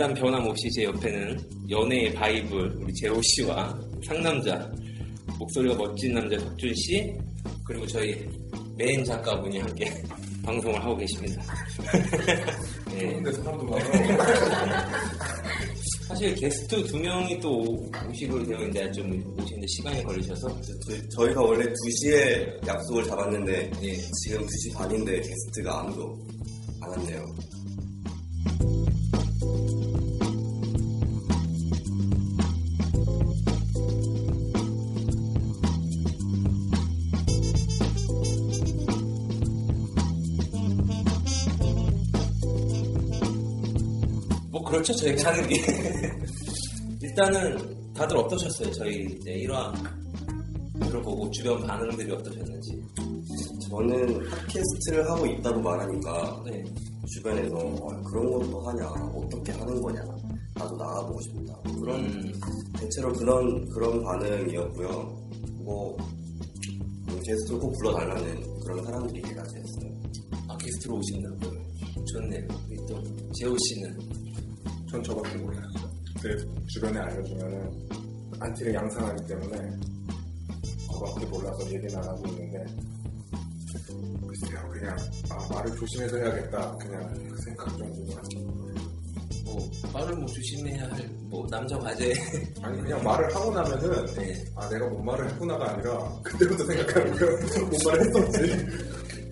일단 0.00 0.14
변함없이 0.14 0.70
제 0.70 0.84
옆에는 0.84 1.38
연애의 1.68 2.14
바이블 2.14 2.74
우리 2.80 2.94
제호 2.94 3.20
씨와 3.20 3.78
상남자 4.06 4.66
목소리가 5.38 5.74
멋진 5.74 6.14
남자 6.14 6.38
덕준 6.38 6.74
씨 6.74 7.12
그리고 7.66 7.86
저희 7.86 8.26
메인 8.78 9.04
작가분이 9.04 9.58
함께 9.58 9.84
방송을 10.42 10.82
하고 10.82 10.96
계십니다. 10.96 11.42
네. 12.96 13.12
근데 13.12 13.30
사람도 13.30 13.62
많아. 13.62 14.88
사실 16.08 16.34
게스트 16.34 16.82
두 16.84 16.98
명이 16.98 17.38
또 17.38 17.60
오시고 18.08 18.42
되어 18.46 18.56
있는데 18.60 18.90
좀 18.92 19.04
오시는데 19.38 19.66
시간이 19.66 20.02
걸리셔서 20.02 20.48
저- 20.62 21.08
저희가 21.10 21.42
원래 21.42 21.66
2시에 21.66 22.66
약속을 22.66 23.04
잡았는데 23.04 23.70
예. 23.82 23.92
지금 24.24 24.46
2시 24.46 24.72
반인데 24.72 25.20
게스트가 25.20 25.80
아무도 25.80 26.18
안 26.80 26.88
왔네요. 26.92 27.22
그렇죠 44.80 44.94
저희가 44.94 45.30
하는 45.30 45.46
게 45.46 45.56
일단은 47.02 47.92
다들 47.92 48.16
어떠셨어요? 48.16 48.70
저희 48.72 49.04
이제 49.04 49.32
1화 49.46 49.74
들어보고 50.86 51.30
주변 51.32 51.66
반응들이 51.66 52.10
어떠셨는지. 52.10 52.82
저는 53.68 54.24
팟캐스트를 54.30 55.08
하고 55.10 55.26
있다고 55.26 55.60
말하니까 55.60 56.42
네. 56.46 56.64
주변에서 57.14 57.54
어, 57.56 58.02
그런 58.04 58.30
것도 58.30 58.60
하냐 58.68 58.88
어떻게 59.14 59.52
하는 59.52 59.80
거냐 59.82 60.00
나도 60.54 60.76
나가보고 60.76 61.20
싶다. 61.20 61.54
그런 61.78 62.00
음, 62.00 62.32
대체로 62.78 63.12
그런 63.12 63.68
그런 63.68 64.02
반응이었고요. 64.02 64.88
뭐 65.62 65.96
음, 65.98 67.20
게스트를 67.22 67.60
꼭 67.60 67.70
불러달라는 67.78 68.60
그런 68.64 68.84
사람들이 68.84 69.20
대다수였어요 69.20 69.90
아 70.48 70.56
게스트로 70.56 70.96
오신다고요? 70.96 71.60
좋네요. 72.14 72.48
또 72.88 73.02
재호 73.34 73.54
씨는 73.58 74.19
전 74.90 75.02
저밖에 75.02 75.36
몰라요. 75.38 75.62
근데 76.20 76.36
주변에 76.68 76.98
알려주면은 76.98 77.88
안티를 78.40 78.74
양산하기 78.74 79.26
때문에 79.26 79.70
그거밖에 80.90 81.26
몰라서 81.26 81.64
얘기는 81.70 81.96
안 81.96 82.04
하고 82.04 82.26
있는데 82.28 82.64
글쎄요 84.26 84.68
그냥 84.72 84.96
아, 85.30 85.48
말을 85.54 85.76
조심해서 85.76 86.16
해야겠다. 86.16 86.76
그냥 86.76 87.14
그 87.30 87.42
생각 87.42 87.68
정도만 87.78 88.22
뭐 89.44 89.70
말을 89.92 90.16
뭐 90.16 90.26
조심해야 90.26 90.84
할 90.90 91.20
뭐 91.30 91.46
남자 91.48 91.78
과제. 91.78 92.12
아니 92.60 92.82
그냥 92.82 93.04
말을 93.04 93.32
하고 93.32 93.52
나면은 93.52 94.04
네. 94.16 94.44
아 94.56 94.68
내가 94.68 94.88
뭔 94.88 95.04
말을 95.04 95.30
했구나가 95.30 95.70
아니라 95.74 96.20
그때부터 96.24 96.64
생각하는 96.64 97.12
거예요 97.16 97.36
뭔 97.70 97.80
말을 97.86 98.06
했었지. 98.08 98.66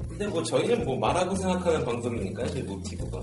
근데 0.09 0.27
뭐 0.29 0.41
저희는 0.45 0.85
뭐 0.85 0.97
말하고 1.01 1.35
생각하는 1.35 1.85
방송이니까요 1.85 2.47
저희 2.51 2.63
모티브가 2.63 3.19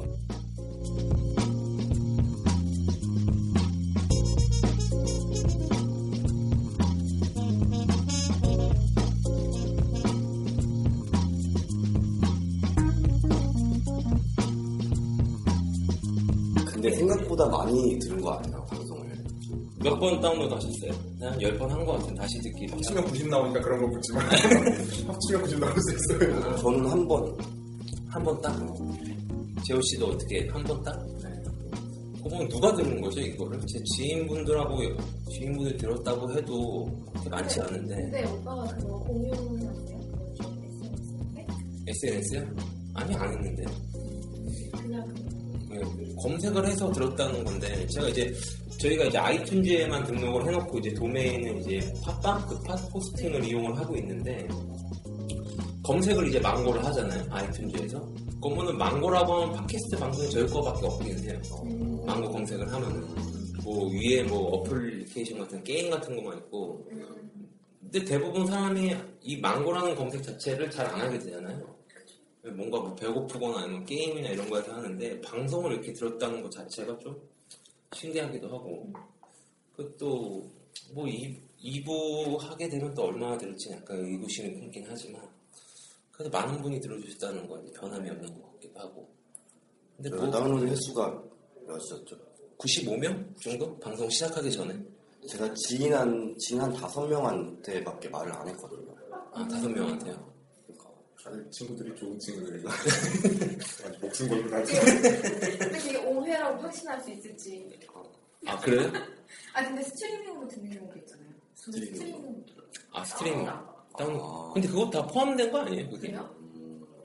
근데 16.86 16.98
생각보다 16.98 17.48
많이 17.48 17.98
들은 18.00 18.22
거 18.22 18.32
아니에요 18.34 18.66
방송을 18.70 19.06
몇 19.84 20.00
번 20.00 20.20
다운로드 20.20 20.54
하셨어요? 20.54 20.92
한 21.22 21.38
10번 21.40 21.68
한 21.68 21.86
것 21.86 21.94
같은 22.00 22.16
다시 22.16 22.40
듣기 22.42 22.66
합치면 22.72 23.04
90 23.06 23.28
나오니까 23.30 23.60
그런 23.62 23.82
거 23.82 23.88
묻지만 23.88 24.24
합치면 25.08 25.42
90 25.42 25.60
나올 25.60 25.74
수 25.82 25.96
있어요 25.96 26.56
저는 26.58 26.86
한 26.90 27.08
번 27.08 27.38
한 28.10 28.24
번 28.24 28.40
딱? 28.42 28.56
재호 29.66 29.80
씨도 29.82 30.06
어떻게 30.08 30.48
한 30.50 30.64
번 30.64 30.82
딱? 30.84 30.96
그건 32.24 32.48
누가 32.50 32.74
들은 32.76 33.02
거죠 33.02 33.20
이거를? 33.20 33.60
제 33.68 33.80
지인분들하고 33.98 34.78
지인분들 35.32 35.78
들었다고 35.78 36.32
해도 36.34 36.86
그렇게 37.12 37.30
많지 37.30 37.62
않은데 37.62 37.96
근데 37.96 38.26
오빠가 38.32 38.66
그거 38.78 38.98
공유하세요? 39.00 39.72
SNS에? 41.88 42.38
SNS요? 42.38 42.48
아니 42.96 43.14
안 43.16 43.30
했는데 43.34 43.64
네, 43.66 43.95
검색을 46.22 46.66
해서 46.68 46.92
들었다는 46.92 47.44
건데 47.44 47.88
제가 47.88 48.10
이제 48.10 48.34
저희가 48.80 49.06
이제 49.06 49.18
아이튠즈에만 49.18 50.06
등록을 50.06 50.48
해놓고 50.48 50.80
이제 50.80 50.94
도메인은 50.94 51.62
이제 51.62 51.94
팟빵? 52.04 52.46
그 52.48 52.60
팟포스팅을 52.62 53.44
이용을 53.46 53.78
하고 53.78 53.96
있는데 53.98 54.48
검색을 55.84 56.28
이제 56.28 56.40
망고를 56.40 56.84
하잖아요 56.86 57.24
아이튠즈에서. 57.30 58.42
그러면은 58.42 58.78
망고라고 58.78 59.34
하면 59.34 59.56
팟캐스트 59.56 59.98
방송이 59.98 60.30
저희 60.30 60.48
거밖에 60.48 60.86
없기는 60.86 61.24
해요. 61.30 61.42
망고 62.06 62.32
검색을 62.32 62.72
하면은. 62.72 63.08
뭐 63.64 63.90
위에 63.90 64.22
뭐 64.24 64.58
어플리케이션 64.58 65.40
같은 65.40 65.64
게임 65.64 65.90
같은 65.90 66.16
것만 66.16 66.38
있고. 66.38 66.86
근데 67.82 68.04
대부분 68.06 68.46
사람이 68.46 68.96
이 69.22 69.38
망고라는 69.38 69.96
검색 69.96 70.22
자체를 70.22 70.70
잘 70.70 70.86
안 70.88 71.02
하게 71.02 71.18
되잖아요 71.20 71.75
뭔가 72.52 72.80
뭐 72.80 72.96
배고프거나 72.96 73.64
아니면 73.64 73.86
게임이나 73.86 74.30
이런 74.30 74.50
거에서 74.50 74.74
하는데 74.74 75.22
방송을 75.22 75.74
이렇게 75.74 75.94
들었다는 75.94 76.42
것 76.42 76.52
자체가 76.52 76.98
좀 77.00 77.20
신기하기도 77.94 78.48
하고 78.48 78.92
그것도 79.76 80.50
뭐 80.94 81.06
2 81.08 81.84
부 81.84 82.38
하게 82.40 82.70
되면 82.70 82.94
또 82.94 83.06
얼마나 83.06 83.36
들을지 83.38 83.72
약간 83.72 83.98
의구심이 83.98 84.54
생긴 84.56 84.86
하지만 84.88 85.28
그래도 86.12 86.30
많은 86.38 86.62
분이 86.62 86.80
들어주셨다는 86.80 87.48
건 87.48 87.66
변함이 87.74 88.10
없는 88.10 88.34
것 88.34 88.54
같기도 88.54 88.80
하고 88.80 89.10
근데 89.98 90.10
뭐 90.16 90.30
다운로드 90.30 90.66
횟수가 90.66 91.24
몇이었죠? 91.66 92.18
95명 92.58 93.42
정도? 93.42 93.78
방송 93.80 94.10
시작하기 94.10 94.52
전에 94.52 94.78
제가 95.28 95.52
지인 95.56 95.94
한, 95.94 96.36
지인 96.38 96.62
한 96.62 96.72
다섯 96.72 97.08
명한테밖에 97.08 98.10
말을 98.10 98.32
안 98.32 98.48
했거든요. 98.50 98.96
아 99.34 99.48
다섯 99.48 99.70
명한테요 99.70 100.35
다들 101.26 101.50
친구들이 101.50 101.96
좋은 101.96 102.20
친구들이고 102.20 102.70
아주 103.84 104.00
목숨 104.00 104.30
걸고 104.30 104.48
다지 104.48 104.80
근데 104.80 105.70
그게 105.80 105.98
오해라고 105.98 106.62
확신할 106.62 107.02
수 107.02 107.10
있을지. 107.10 107.68
아 108.46 108.60
그래요? 108.60 108.92
아 109.54 109.66
근데 109.66 109.82
스트리밍으로 109.82 110.48
듣는 110.48 110.70
경우도 110.78 111.00
있잖아요. 111.00 111.30
스트리밍. 111.56 111.96
스트리밍으로 111.96 112.36
아 112.92 113.04
스트리밍 113.04 113.46
다운- 113.98 114.20
아. 114.22 114.52
근데 114.54 114.68
그거 114.68 114.88
다 114.92 115.04
포함된 115.08 115.52
거 115.52 115.62
아니에요? 115.62 115.90
그게? 115.90 116.10
그래요? 116.10 116.36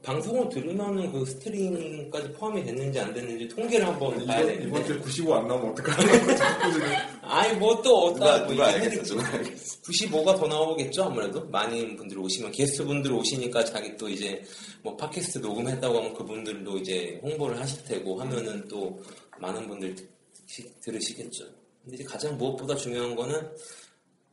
방송을 0.02 0.48
들으면은 0.48 1.12
그 1.12 1.24
스트리밍까지 1.26 2.32
포함이 2.32 2.64
됐는지 2.64 2.98
안 3.00 3.12
됐는지 3.12 3.46
통계를 3.48 3.86
한번 3.86 4.24
봐야 4.26 4.40
이번, 4.42 4.66
이번. 4.68 4.86
주에 4.86 4.96
95 4.98 5.34
안 5.34 5.46
나오면 5.48 5.70
어떡하나 5.72 6.36
자꾸 6.36 6.72
지금 6.72 6.88
아니 7.22 7.56
뭐또 7.58 8.14
누가 8.14 8.34
어디다 8.36 8.46
누가 8.46 8.66
알겠어 8.68 9.02
누가 9.02 9.28
알겠어 9.32 9.80
95가 9.82 10.38
더 10.38 10.46
나오겠죠 10.46 11.04
아무래도 11.04 11.44
많은 11.48 11.96
분들 11.96 12.18
오시면 12.18 12.52
게스트 12.52 12.84
분들 12.84 13.12
오시니까 13.12 13.64
자기 13.64 13.94
또 13.98 14.08
이제 14.08 14.42
뭐 14.82 14.96
팟캐스트 14.96 15.38
녹음했다고 15.38 15.98
하면 15.98 16.14
그분들도 16.14 16.78
이제 16.78 17.20
홍보를 17.22 17.60
하실 17.60 17.84
테고 17.84 18.18
하면은 18.20 18.66
또 18.68 19.02
많은 19.38 19.66
분들 19.68 19.94
듣- 19.94 20.80
들으시겠죠. 20.80 21.44
근데 21.84 21.96
이제 21.96 22.04
가장 22.04 22.36
무엇보다 22.38 22.74
중요한 22.74 23.14
거는 23.14 23.50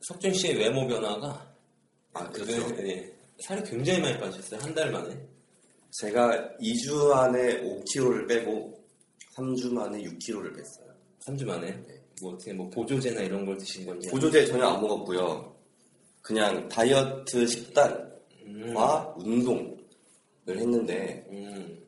석준 0.00 0.32
씨의 0.32 0.56
외모 0.56 0.86
변화가 0.86 1.46
아그 2.14 2.32
그렇죠 2.44 2.74
예, 2.86 3.12
살이 3.40 3.62
굉장히 3.68 4.00
많이 4.00 4.18
빠졌어요 4.18 4.60
한 4.60 4.74
달 4.74 4.90
만에. 4.90 5.14
제가 5.90 6.56
2주 6.60 7.12
안에 7.12 7.62
5kg를 7.62 8.28
빼고 8.28 8.78
3주 9.34 9.72
만에 9.72 10.02
6kg를 10.02 10.54
뺐어요. 10.54 10.92
3주 11.20 11.46
만에? 11.46 11.82
뭐 12.20 12.34
어떻게 12.34 12.52
뭐 12.52 12.68
보조제나 12.70 13.22
이런 13.22 13.46
걸 13.46 13.56
드신 13.56 13.86
건지? 13.86 14.08
보조제 14.08 14.46
전혀 14.46 14.66
안 14.66 14.80
먹었고요. 14.80 15.56
그냥 16.20 16.68
다이어트 16.68 17.46
식단과 17.46 17.94
음, 18.46 18.74
운동을 19.16 19.76
했는데 20.48 21.26
음, 21.30 21.82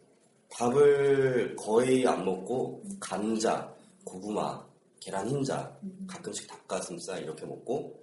밥을 0.51 1.57
거의 1.57 2.07
안 2.07 2.25
먹고 2.25 2.83
감자, 2.99 3.75
고구마, 4.05 4.65
계란 5.01 5.29
흰자, 5.29 5.79
가끔씩 6.07 6.47
닭가슴살 6.47 7.23
이렇게 7.23 7.45
먹고 7.45 8.03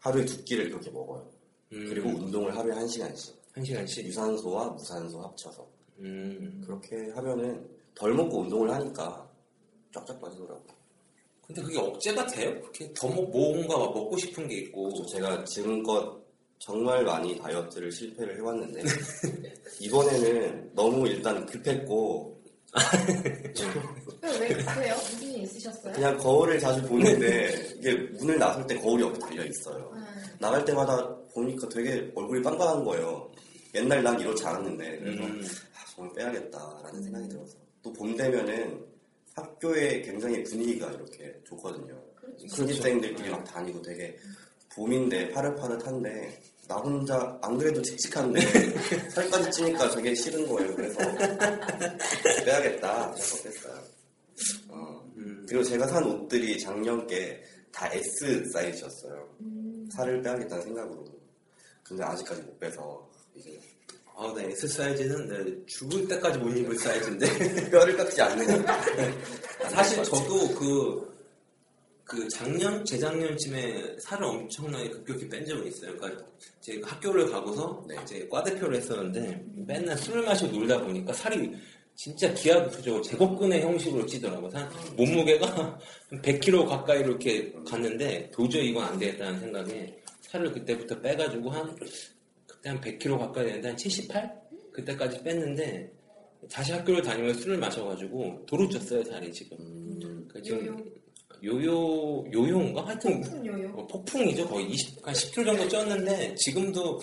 하루에 0.00 0.24
두 0.24 0.42
끼를 0.44 0.70
그렇게 0.70 0.90
먹어요. 0.90 1.30
음, 1.72 1.86
그리고 1.88 2.08
운동을 2.10 2.56
하루에 2.56 2.74
한 2.74 2.88
시간씩 2.88 3.43
한 3.54 3.64
시간씩 3.64 4.04
유산소와 4.06 4.70
무산소 4.70 5.20
합쳐서 5.20 5.66
음. 6.00 6.60
그렇게 6.66 7.10
하면은 7.14 7.64
덜 7.94 8.12
먹고 8.12 8.40
운동을 8.40 8.70
하니까 8.70 9.28
쫙쫙 9.94 10.20
빠지더라고요. 10.20 10.74
근데 11.46 11.62
그게 11.62 11.78
억제가 11.78 12.26
돼요? 12.26 12.60
그렇게 12.60 12.92
더 12.94 13.06
먹, 13.08 13.30
뭔가 13.30 13.78
막 13.78 13.94
먹고 13.94 14.16
싶은 14.16 14.48
게 14.48 14.56
있고 14.62 14.88
그래서 14.88 15.06
제가 15.06 15.44
지금껏 15.44 16.20
정말 16.58 17.04
많이 17.04 17.38
다이어트를 17.38 17.92
실패를 17.92 18.38
해왔는데 18.38 18.82
이번에는 19.80 20.70
너무 20.74 21.06
일단 21.06 21.46
급했고 21.46 22.34
왜, 24.22 24.38
왜 24.40 24.48
그래요? 24.48 24.94
무슨 24.94 25.22
일 25.22 25.42
있으셨어요? 25.44 25.92
그냥 25.92 26.18
거울을 26.18 26.58
자주 26.58 26.82
보는데 26.88 27.54
이게 27.78 27.94
문을 27.94 28.36
나설 28.36 28.66
때 28.66 28.76
거울이 28.78 29.04
옆에 29.04 29.18
달려 29.20 29.44
있어요. 29.44 29.92
아, 29.94 30.04
나갈 30.40 30.64
때마다 30.64 31.23
보니까 31.34 31.68
되게 31.68 32.10
얼굴이 32.14 32.42
빵빵한 32.42 32.84
거예요. 32.84 33.30
옛날 33.74 34.02
난 34.02 34.18
이렇지 34.20 34.44
않았는데 34.46 34.98
그래서 34.98 35.22
음. 35.24 35.44
아, 35.74 35.84
정말 35.94 36.14
빼야겠다라는 36.14 37.02
생각이 37.02 37.28
들어서 37.28 37.56
또 37.82 37.92
봄 37.92 38.16
되면은 38.16 38.84
학교에 39.34 40.00
굉장히 40.02 40.42
분위기가 40.44 40.90
이렇게 40.90 41.38
좋거든요. 41.44 42.00
그렇죠. 42.14 42.48
신입생들끼리 42.48 43.30
막 43.30 43.44
다니고 43.44 43.82
되게 43.82 44.16
봄인데 44.74 45.30
파릇파릇한데 45.30 46.40
나 46.68 46.76
혼자 46.76 47.38
안 47.42 47.58
그래도 47.58 47.82
칙칙한데 47.82 48.40
살까지 49.10 49.50
찌니까 49.50 49.90
되게 49.90 50.14
싫은 50.14 50.46
거예요. 50.48 50.74
그래서 50.74 50.98
빼야겠다 52.44 53.12
해서 53.12 53.42
뺐어요. 53.42 53.82
어, 54.68 55.12
음. 55.16 55.44
그리고 55.48 55.62
제가 55.64 55.86
산 55.88 56.04
옷들이 56.04 56.58
작년께 56.58 57.42
다 57.72 57.92
S 57.92 58.50
사이즈였어요. 58.52 59.28
음, 59.40 59.88
살을 59.92 60.22
빼야겠다는 60.22 60.62
생각으로. 60.62 61.04
근데 61.84 62.02
아직까지 62.02 62.42
못 62.42 62.58
빼서 62.58 63.08
이제 63.36 63.60
아, 64.16 64.32
네, 64.36 64.46
S 64.46 64.68
사이즈는 64.68 65.28
네, 65.28 65.66
죽을 65.66 66.06
때까지 66.06 66.38
못 66.38 66.50
입을 66.56 66.78
사이즈인데 66.78 67.26
뼈를 67.70 67.96
깎지 67.96 68.22
않는 68.22 68.64
사실 69.70 70.02
저도 70.04 70.54
그, 70.54 71.14
그 72.04 72.28
작년, 72.28 72.84
재작년쯤에 72.84 73.96
살을 73.98 74.24
엄청나게 74.24 74.88
급격히 74.90 75.28
뺀 75.28 75.44
적은 75.44 75.66
있어요. 75.66 75.96
그러니까 75.96 76.24
제가 76.60 76.92
학교를 76.92 77.28
가고서 77.30 77.84
네. 77.88 77.96
이제 78.04 78.26
과대표를 78.30 78.76
했었는데 78.76 79.44
맨날 79.54 79.98
술을 79.98 80.22
마시고 80.22 80.52
놀다 80.52 80.80
보니까 80.80 81.12
살이 81.12 81.52
진짜 81.96 82.32
기하급수적으로 82.34 83.02
제곱근의 83.02 83.62
형식으로 83.62 84.06
찌더라고요. 84.06 84.50
한 84.52 84.68
몸무게가 84.96 85.78
한 86.10 86.22
100kg 86.22 86.68
가까이로 86.68 87.10
이렇게 87.10 87.52
갔는데 87.66 88.30
도저히 88.32 88.70
이건 88.70 88.84
안 88.84 88.98
되겠다는 88.98 89.40
생각에 89.40 90.03
살을 90.34 90.52
그때부터 90.52 91.00
빼가지고 91.00 91.50
한 91.50 91.76
그때 92.46 92.70
한 92.70 92.80
100kg 92.80 93.18
가까이 93.18 93.46
되는데 93.46 93.68
한 93.68 93.76
78? 93.76 94.42
그때까지 94.72 95.22
뺐는데 95.22 95.92
다시 96.50 96.72
학교를 96.72 97.02
다니면서 97.02 97.40
술을 97.40 97.58
마셔가지고 97.58 98.44
도로 98.46 98.68
쪘어요 98.68 99.06
살이 99.06 99.32
지금. 99.32 99.56
그러니까 100.00 100.42
지금 100.42 100.92
요요? 101.42 102.24
요요인가? 102.32 102.84
하여튼 102.84 103.20
폭풍 103.20 103.46
요요. 103.46 103.74
어, 103.76 103.86
폭풍이죠. 103.86 104.48
거의 104.48 104.66
20, 104.70 105.06
한 105.06 105.14
10kg 105.14 105.44
정도 105.46 105.68
쪘는데 105.68 106.36
지금도 106.36 107.00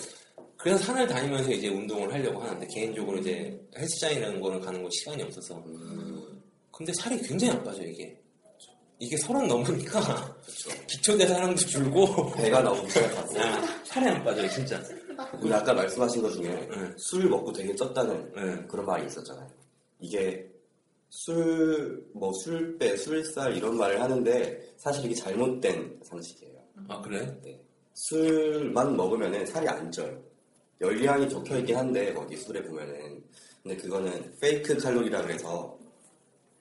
그래서 0.57 0.83
산을 0.83 1.07
다니면서 1.07 1.51
이제 1.51 1.69
운동을 1.69 2.13
하려고 2.13 2.41
하는데 2.41 2.67
개인적으로 2.67 3.17
이제 3.19 3.57
헬스장이라는 3.77 4.41
거는 4.41 4.59
가는 4.59 4.83
거 4.83 4.89
시간이 4.91 5.23
없어서. 5.23 5.63
근데 6.71 6.91
살이 6.93 7.17
굉장히 7.21 7.53
안 7.53 7.63
빠져 7.63 7.83
이게 7.83 8.19
이게 9.01 9.17
서른 9.17 9.47
넘으니까 9.47 10.37
기초대 10.87 11.25
사람도 11.25 11.55
줄고 11.55 12.31
배가 12.33 12.61
나오기 12.61 12.87
시작하고 12.87 13.39
아, 13.39 13.83
살이 13.83 14.07
안 14.07 14.23
빠져요 14.23 14.47
진짜 14.47 14.79
그리고 15.39 15.55
아까 15.55 15.73
말씀하신 15.73 16.21
것 16.21 16.31
중에 16.33 16.49
네. 16.49 16.93
술 16.97 17.27
먹고 17.27 17.51
되게 17.51 17.73
쪘다는 17.73 18.31
네. 18.35 18.67
그런 18.67 18.85
말이 18.85 19.07
있었잖아요. 19.07 19.49
이게 19.99 20.47
술, 21.09 22.05
뭐 22.13 22.31
술배, 22.31 22.95
술살 22.95 23.57
이런 23.57 23.75
말을 23.75 23.99
하는데 23.99 24.73
사실 24.77 25.05
이게 25.05 25.15
잘못된 25.15 25.99
상식이에요. 26.03 26.59
아 26.87 27.01
그래? 27.01 27.35
네. 27.43 27.59
술만 27.95 28.95
먹으면 28.95 29.43
살이 29.47 29.67
안 29.67 29.91
쪄요. 29.91 30.15
열량이 30.79 31.27
적혀 31.27 31.57
있긴 31.57 31.75
한데 31.75 32.13
거기 32.13 32.37
술에 32.37 32.63
보면은 32.63 33.23
근데 33.63 33.77
그거는 33.77 34.35
페이크 34.39 34.77
칼로리라 34.77 35.23
그래서 35.23 35.75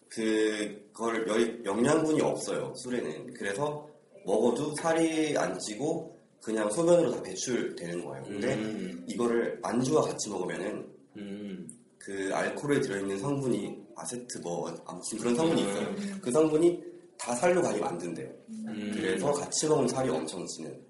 그 0.09 0.80
걸 0.93 1.27
열- 1.29 1.65
영양분이 1.65 2.21
없어요 2.21 2.73
술에는 2.77 3.33
그래서 3.35 3.89
먹어도 4.25 4.75
살이 4.77 5.37
안 5.37 5.59
찌고 5.59 6.19
그냥 6.43 6.71
소변으로 6.71 7.11
다 7.13 7.23
배출되는 7.23 8.05
거예요. 8.05 8.25
근데 8.25 8.55
음, 8.55 9.05
이거를 9.07 9.59
안주와 9.63 10.03
같이 10.03 10.29
먹으면은 10.31 10.87
음, 11.17 11.69
그 11.99 12.31
알코올에 12.33 12.81
들어있는 12.81 13.19
성분이 13.19 13.77
아세트 13.97 14.39
뭐 14.39 14.75
아무튼 14.87 15.19
그런 15.19 15.35
성분이 15.37 15.61
있어요. 15.63 15.87
음. 15.89 16.19
그 16.23 16.31
성분이 16.31 16.83
다 17.19 17.35
살로 17.35 17.61
가게 17.61 17.79
만든대요. 17.79 18.29
음. 18.49 18.91
그래서 18.95 19.31
같이 19.33 19.69
먹으면 19.69 19.89
살이 19.89 20.09
엄청 20.09 20.47
찌는. 20.47 20.81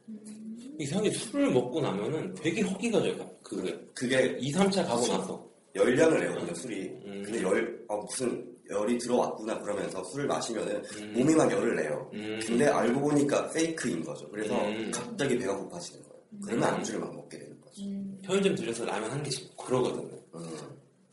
이상하게 0.79 1.11
술을 1.11 1.51
먹고 1.51 1.81
나면은 1.81 2.33
되게 2.35 2.63
허기가 2.63 3.01
져요 3.01 3.31
그게 3.43 3.79
그게 3.93 4.37
2, 4.41 4.53
3차 4.53 4.87
가고 4.87 5.07
나서 5.09 5.47
열량을 5.75 6.21
내거든요 6.21 6.55
술이. 6.55 6.83
음. 7.07 7.23
근데 7.25 7.43
열 7.43 7.85
아, 7.89 7.97
무슨 7.97 8.47
열이 8.71 8.99
들어왔구나 8.99 9.61
그러면서 9.61 10.03
술을 10.05 10.27
마시면은 10.27 10.83
음. 10.99 11.13
몸이 11.17 11.35
막 11.35 11.51
열을 11.51 11.77
내요. 11.77 12.11
음. 12.15 12.41
근데 12.47 12.67
알고 12.67 13.01
보니까 13.01 13.49
페이크인 13.51 14.05
거죠. 14.05 14.29
그래서 14.31 14.55
음. 14.65 14.91
갑자기 14.95 15.37
배가 15.39 15.57
고파지는 15.57 16.03
거예요. 16.05 16.21
그러면 16.45 16.75
안주를 16.75 17.01
막 17.01 17.15
먹게 17.15 17.39
되는 17.39 17.61
거죠. 17.61 17.83
음. 17.83 18.19
편의점 18.25 18.55
들려서 18.55 18.85
라면 18.85 19.11
한 19.11 19.23
개씩 19.23 19.49
먹고 19.49 19.65
그러거든요 19.65 20.19
음. 20.37 20.57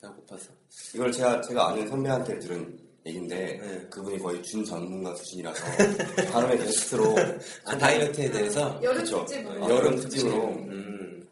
배가 0.00 0.14
고파서 0.14 0.50
이걸 0.94 1.10
제가 1.10 1.40
제가 1.42 1.70
아는 1.70 1.88
선배한테 1.88 2.38
들은 2.38 2.78
얘긴데 3.06 3.36
네. 3.36 3.86
그분이 3.90 4.18
거의 4.18 4.42
준 4.42 4.64
전문가 4.64 5.14
수준이라서 5.16 5.64
다음에 6.30 6.56
게스트로 6.58 7.16
아 7.64 7.76
다이어트에 7.78 8.30
대해서 8.30 8.78
여름 8.82 9.00
그쵸. 9.02 9.24
특집으로. 9.24 9.64
어, 9.64 9.70
여름 9.70 9.96
특집으로 9.96 10.48
음 10.48 11.26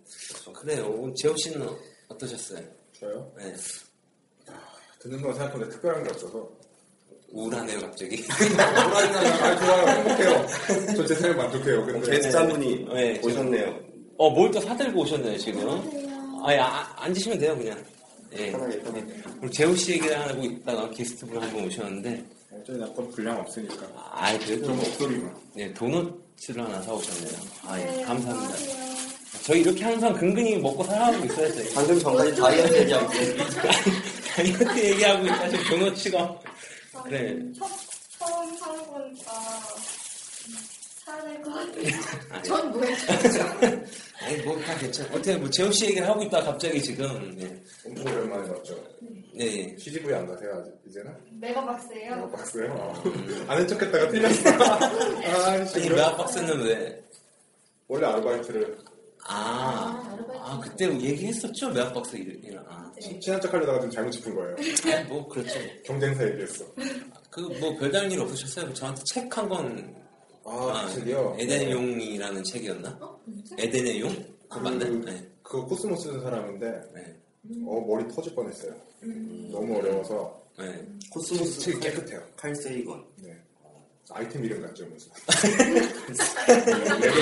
그래요 0.55 1.13
재호 1.17 1.37
씨는 1.37 1.69
어떠셨어요? 2.09 2.61
저요? 2.99 3.33
네. 3.37 3.55
듣는 5.09 5.23
거 5.23 5.33
생각보다 5.33 5.69
특별한 5.69 6.03
게 6.05 6.11
없어서. 6.11 6.49
우울하네요 7.33 7.81
갑자기. 7.81 8.25
아 8.59 9.57
좋아요 9.57 9.87
행복해요. 9.89 10.47
저제 10.97 11.15
삶에 11.17 11.35
만족해요. 11.35 11.85
근데 11.87 12.11
게스트 12.13 12.37
한 12.37 12.49
분이 12.49 12.87
네, 12.95 13.21
오셨네요. 13.23 13.81
어 14.19 14.33
뭘 14.33 14.51
또 14.53 14.61
사들고 14.61 15.01
오셨네요 15.03 15.37
지금. 15.39 15.61
아예 16.45 16.59
아, 16.59 16.93
앉으시면 16.97 17.39
돼요 17.39 17.57
그냥. 17.57 17.83
예. 18.39 18.53
편하게 18.53 18.81
편하게. 18.81 19.05
우리 19.43 19.51
재호 19.51 19.75
씨 19.75 19.93
얘기를 19.93 20.19
하고 20.19 20.43
있다가 20.45 20.89
게스트분 20.91 21.43
한 21.43 21.51
분 21.51 21.67
오셨는데. 21.67 22.25
어차피 22.63 22.79
나건 22.79 23.11
분량 23.11 23.41
없으니까. 23.41 23.87
아 24.13 24.39
그래도 24.39 24.67
좀 24.67 24.77
목소리만. 24.77 25.37
네, 25.55 25.75
도넛을 25.75 26.11
하나 26.57 26.81
사오셨네요. 26.83 27.39
아, 27.67 27.81
예, 27.81 27.85
네, 27.85 28.03
감사합니다. 28.05 28.55
저희 29.43 29.61
이렇게 29.61 29.85
항상 29.85 30.13
근근히 30.15 30.57
먹고 30.57 30.83
살아가고 30.85 31.25
있어요 31.27 31.53
저희 31.55 31.75
방금 31.75 31.99
전까지 32.01 32.35
다이어트 32.41 32.77
얘기하고 32.81 33.13
다이어트 34.43 34.79
얘기하고 34.79 35.27
있다 35.27 35.49
지금 35.49 35.65
도넛치가 35.79 36.41
아, 36.95 37.03
그래. 37.03 37.37
첫, 37.59 37.67
처음 38.19 38.55
하는 38.61 38.87
거니까 38.87 39.33
사야 41.05 41.23
될 41.23 41.43
것 41.43 41.53
같아요. 41.55 41.85
아니, 42.31 42.43
전 42.43 42.73
뭐예요? 42.73 42.97
아니 44.23 44.37
뭐다 44.43 44.77
괜찮아. 44.79 45.09
어떻게 45.11 45.37
뭐 45.37 45.49
재호 45.51 45.71
씨 45.71 45.87
얘기를 45.87 46.09
하고 46.09 46.23
있다 46.23 46.39
가 46.41 46.45
갑자기 46.47 46.83
지금 46.83 47.37
네. 47.37 47.63
엄청 47.85 48.07
오랜만에 48.13 48.49
봤죠. 48.49 48.85
네. 49.35 49.77
CGV 49.79 50.15
안 50.15 50.27
가세요 50.27 50.51
아직 50.61 50.73
이제는? 50.89 51.15
메가박스예요. 51.41 52.17
이거 52.17 52.31
박스요? 52.31 52.73
어. 52.73 53.03
아는 53.49 53.69
척했다가 53.69 54.09
틀렸어. 54.09 54.51
아, 54.65 55.47
아니 55.53 55.69
씨. 55.69 55.89
메아박스는 55.91 56.61
왜? 56.63 57.03
원래 57.89 58.07
아르바이트를 58.07 58.79
아, 59.29 60.03
아. 60.39 60.53
아 60.53 60.61
그때 60.61 60.87
얘기했었죠 60.89 61.71
메아박스 61.71 62.17
이름. 62.17 62.65
아, 62.69 62.91
네. 63.01 63.19
친한 63.21 63.41
척하려다가 63.41 63.81
좀 63.81 63.91
잘못 63.91 64.11
짚은 64.13 64.35
거예요. 64.35 64.57
아니, 64.95 65.05
뭐 65.09 65.27
그렇죠. 65.29 65.59
경쟁사 65.85 66.25
얘기했어. 66.29 66.65
그 67.31 67.41
뭐 67.61 67.77
별다른 67.77 68.11
일 68.11 68.21
없으셨어요? 68.21 68.73
저한테 68.73 69.03
책 69.13 69.37
한 69.37 69.49
권. 69.49 69.95
아, 70.45 70.89
책이요? 70.95 71.37
에덴의 71.41 71.73
용이라는 71.73 72.43
책이었나? 72.45 72.99
어? 73.01 73.21
에덴의 73.59 74.01
용? 74.01 74.09
그거 74.49 74.61
맞나? 74.61 74.87
그- 74.87 75.03
네. 75.05 75.29
그거 75.43 75.65
코스모 75.67 75.97
쓰는 75.97 76.21
사람인데 76.23 76.67
네. 76.95 77.17
어 77.67 77.81
머리 77.87 78.07
터질 78.09 78.35
뻔했어요. 78.35 78.75
너무 79.51 79.77
어려워서 79.79 80.43
네. 80.59 80.87
코스모스 81.11 81.61
책이 81.61 81.81
깨끗해요. 81.81 82.23
칼세이건. 82.37 83.05
네. 83.23 83.36
아이템 84.11 84.45
이름 84.45 84.63
같죠 84.63 84.87
무슨. 84.87 85.11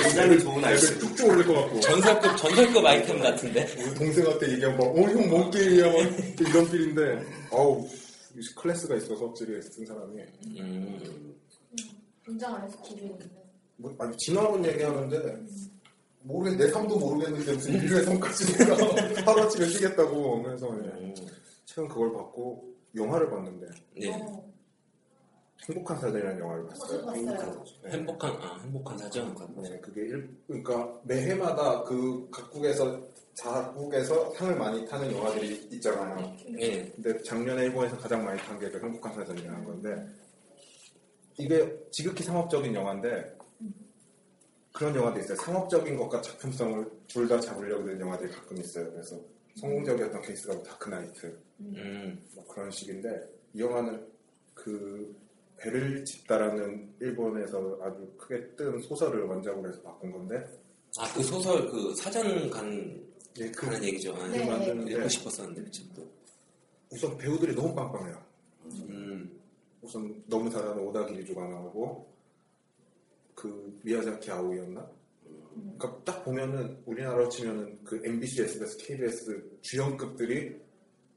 굉장히 0.03 0.39
좋은 0.41 0.57
레벨 0.57 0.65
아이템. 0.75 0.99
쭉쭉 1.01 1.29
올릴 1.29 1.47
것 1.47 1.55
같고. 1.55 1.81
전설급 1.81 2.37
전설급 2.37 2.85
아이템 2.85 3.19
같은데. 3.21 3.67
우리 3.79 3.95
동생한테 3.95 4.53
얘기하면 4.53 4.79
막, 4.79 4.87
어, 4.87 5.01
형, 5.11 5.29
뭔 5.29 5.51
길이야? 5.51 5.87
막, 5.87 5.97
이런 6.41 6.71
길인데, 6.71 7.23
아우, 7.51 7.89
클래스가 8.57 8.97
있어서 8.97 9.27
확실히 9.27 9.63
쓴 9.63 9.87
사람이. 9.87 10.23
음. 10.59 11.35
인정 12.29 12.55
안 12.55 12.65
해서 12.65 12.81
기분인데. 12.83 13.25
뭐, 13.77 13.95
아니, 13.99 14.17
진화론 14.19 14.65
얘기하는데, 14.67 15.37
모르겠, 16.21 16.57
내 16.59 16.71
삶도 16.71 16.99
모르겠는데 16.99 17.53
무슨 17.53 17.75
인류의 17.75 18.05
삶까지 18.05 18.57
내가 18.59 18.77
하루아침에 19.27 19.67
뛰겠다고. 19.67 20.43
그래서, 20.43 20.67
예. 20.85 20.89
음. 21.01 21.15
최근 21.65 21.89
그걸 21.89 22.13
봤고, 22.13 22.65
영화를 22.95 23.29
봤는데, 23.31 23.67
네. 23.99 24.11
어, 24.13 24.54
행복한 25.69 25.97
사전이라는 25.99 26.39
영화를 26.41 26.67
봤어요. 26.69 27.07
봤어요. 27.07 27.65
네. 27.83 27.91
행복한 27.91 28.31
아 28.43 28.59
행복한 28.63 28.99
사전. 28.99 29.35
네, 29.63 29.79
그게 29.81 30.03
일, 30.03 30.37
그러니까 30.47 31.01
매해마다 31.05 31.83
그 31.85 32.29
각국에서 32.31 33.01
자국에서 33.35 34.33
상을 34.35 34.55
많이 34.57 34.87
타는 34.87 35.11
영화들이 35.13 35.69
있잖아요. 35.73 36.37
예. 36.61 36.85
근데 36.91 37.23
작년에 37.23 37.65
일본에서 37.65 37.97
가장 37.99 38.25
많이 38.25 38.39
탄 38.41 38.59
게 38.59 38.71
그 38.71 38.79
행복한 38.79 39.15
사전이라는 39.15 39.65
건데 39.65 40.07
이게 41.39 41.77
지극히 41.91 42.23
상업적인 42.23 42.75
영화인데 42.75 43.37
그런 44.73 44.95
영화도 44.95 45.19
있어요. 45.21 45.37
상업적인 45.39 45.97
것과 45.97 46.21
작품성을 46.21 46.91
둘 47.09 47.27
다 47.29 47.41
잡으려고 47.41 47.85
되는 47.85 48.01
영화들이 48.01 48.31
가끔 48.31 48.59
있어요. 48.59 48.91
그래서 48.93 49.19
성공적이었던 49.57 50.21
케이스가 50.23 50.55
뭐 50.55 50.63
다크나이트 50.63 51.39
음. 51.61 52.25
뭐 52.35 52.45
그런 52.47 52.71
식인데 52.71 53.09
이 53.55 53.61
영화는 53.61 54.05
그 54.53 55.17
배를 55.59 56.05
짓다라는 56.05 56.95
일본에서 57.01 57.79
아주 57.83 58.13
크게 58.19 58.55
뜬 58.57 58.81
소설을 58.81 59.23
원작으로 59.25 59.69
해서 59.69 59.81
바꾼 59.83 60.13
건데 60.13 60.37
아 60.99 61.13
그 61.13 61.23
소설 61.23 61.69
그 61.71 61.95
사전 61.97 62.51
간 62.51 63.05
예, 63.41 63.51
그 63.51 63.67
하는 63.67 63.83
얘기죠. 63.85 64.15
아, 64.15 64.29
네. 64.29 64.45
만드는데 64.49 64.93
읽고 64.93 65.09
싶었었는데 65.09 65.63
그 65.65 65.71
책도. 65.71 66.07
우선 66.91 67.19
배우들이 67.19 67.55
너무 67.55 67.75
빵빵해요. 67.75 68.23
음. 68.89 69.41
우선 69.83 70.23
너무 70.27 70.49
잘하는 70.49 70.79
오다 70.87 71.07
기리조가 71.07 71.47
나오고 71.49 72.09
그 73.35 73.81
미야자키 73.83 74.31
아오이였나? 74.31 74.89
그러니까 75.55 76.05
딱 76.05 76.25
보면은 76.25 76.81
우리나라로 76.87 77.29
치면은 77.29 77.79
그 77.85 78.01
MBC, 78.05 78.43
SBS, 78.43 78.77
KBS 78.79 79.59
주연급들이 79.63 80.57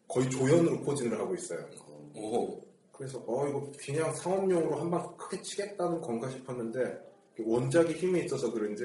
거의 0.08 0.30
조연으로 0.30 0.82
포진을 0.82 1.20
하고 1.20 1.36
있어요. 1.36 1.70
오. 2.16 2.67
그래서 2.98 3.24
어 3.28 3.48
이거 3.48 3.72
그냥 3.80 4.14
상업용으로 4.14 4.76
한 4.80 4.90
방 4.90 5.16
크게 5.18 5.42
치겠다는 5.42 6.02
건가 6.02 6.30
싶었는데 6.30 7.00
원작이 7.40 7.94
힘이 7.94 8.26
있어서 8.26 8.52
그런지 8.52 8.84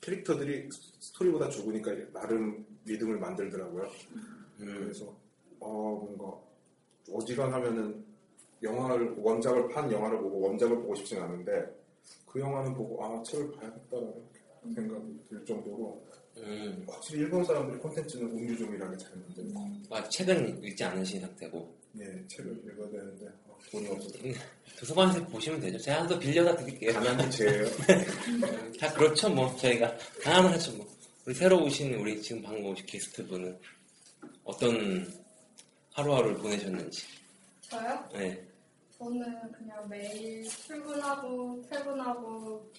캐릭터들이 0.00 0.68
스토리보다 1.00 1.48
죽으니까 1.48 1.90
나름 2.12 2.64
믿음을 2.84 3.18
만들더라고요. 3.18 3.90
음. 4.14 4.46
그래서 4.60 5.06
어 5.58 5.68
뭔가 6.16 6.38
어지간하면은 7.12 8.04
영화를 8.62 9.14
원작을 9.18 9.68
판 9.68 9.90
영화를 9.90 10.18
보고 10.20 10.40
원작을 10.40 10.76
보고 10.82 10.94
싶진 10.94 11.18
않은데 11.20 11.66
그 12.26 12.40
영화는 12.40 12.74
보고 12.74 13.02
아 13.04 13.22
책을 13.22 13.50
봐야겠다라는 13.52 14.14
생각이 14.74 15.20
들 15.28 15.44
정도로 15.44 16.04
음. 16.38 16.84
확실히 16.88 17.22
일본 17.22 17.42
사람들이 17.44 17.78
콘텐츠는 17.80 18.30
음유종이라게 18.30 18.96
잘 18.98 19.10
만들고 19.16 19.60
아, 19.90 20.08
책은 20.08 20.62
읽지 20.62 20.84
않으신 20.84 21.20
상태고 21.20 21.74
예 22.00 22.26
책을 22.28 22.62
읽어야 22.64 22.90
되는데 22.90 23.26
아, 23.48 23.56
돈이 23.70 23.88
없어서 23.88 24.18
도서관에서 24.78 25.24
보시면 25.26 25.60
되죠. 25.60 25.78
제가 25.78 26.00
한번 26.00 26.18
빌려다 26.18 26.56
드릴게요. 26.56 26.92
가난이 26.92 27.30
죄예요. 27.30 27.64
다 28.78 28.92
그렇죠, 28.92 29.30
뭐 29.30 29.54
저희가 29.56 29.96
가난하죠, 30.22 30.76
뭐. 30.76 30.86
우리 31.24 31.34
새로 31.34 31.64
오신 31.64 31.94
우리 31.94 32.20
지금 32.20 32.42
방금 32.42 32.66
오신 32.66 32.84
게스트분은 32.86 33.58
어떤 34.44 35.12
하루하루를 35.92 36.36
보내셨는지. 36.36 37.06
저요? 37.62 38.08
네. 38.12 38.46
저는 38.98 39.52
그냥 39.52 39.88
매일 39.88 40.44
출근하고 40.48 41.62
퇴근하고 41.70 42.70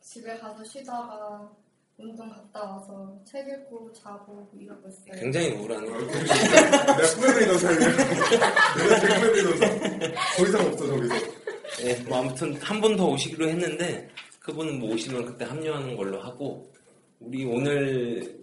집에 0.00 0.36
가서 0.38 0.64
쉬다가 0.64 1.50
운동 2.00 2.28
갔다 2.30 2.62
와서 2.62 3.12
책 3.24 3.48
읽고 3.48 3.92
자고 3.92 4.48
이러고 4.56 4.88
있어요. 4.88 5.20
굉장히 5.20 5.50
우울하네요. 5.50 5.98
내가 6.06 7.14
꿈에그리던 7.16 7.58
삶이야. 7.58 7.88
내가 8.78 9.20
꿈에그리던 9.20 9.58
삶. 9.58 10.00
더 10.36 10.46
이상 10.46 10.66
없어 10.66 10.86
저기서. 10.86 11.14
네, 11.82 12.02
뭐 12.08 12.18
아무튼 12.18 12.54
한분더 12.56 13.04
오시기로 13.04 13.48
했는데 13.48 14.08
그분은 14.38 14.78
뭐 14.78 14.94
오시면 14.94 15.26
그때 15.26 15.44
합류하는 15.44 15.96
걸로 15.96 16.20
하고 16.20 16.72
우리 17.18 17.44
오늘 17.44 18.38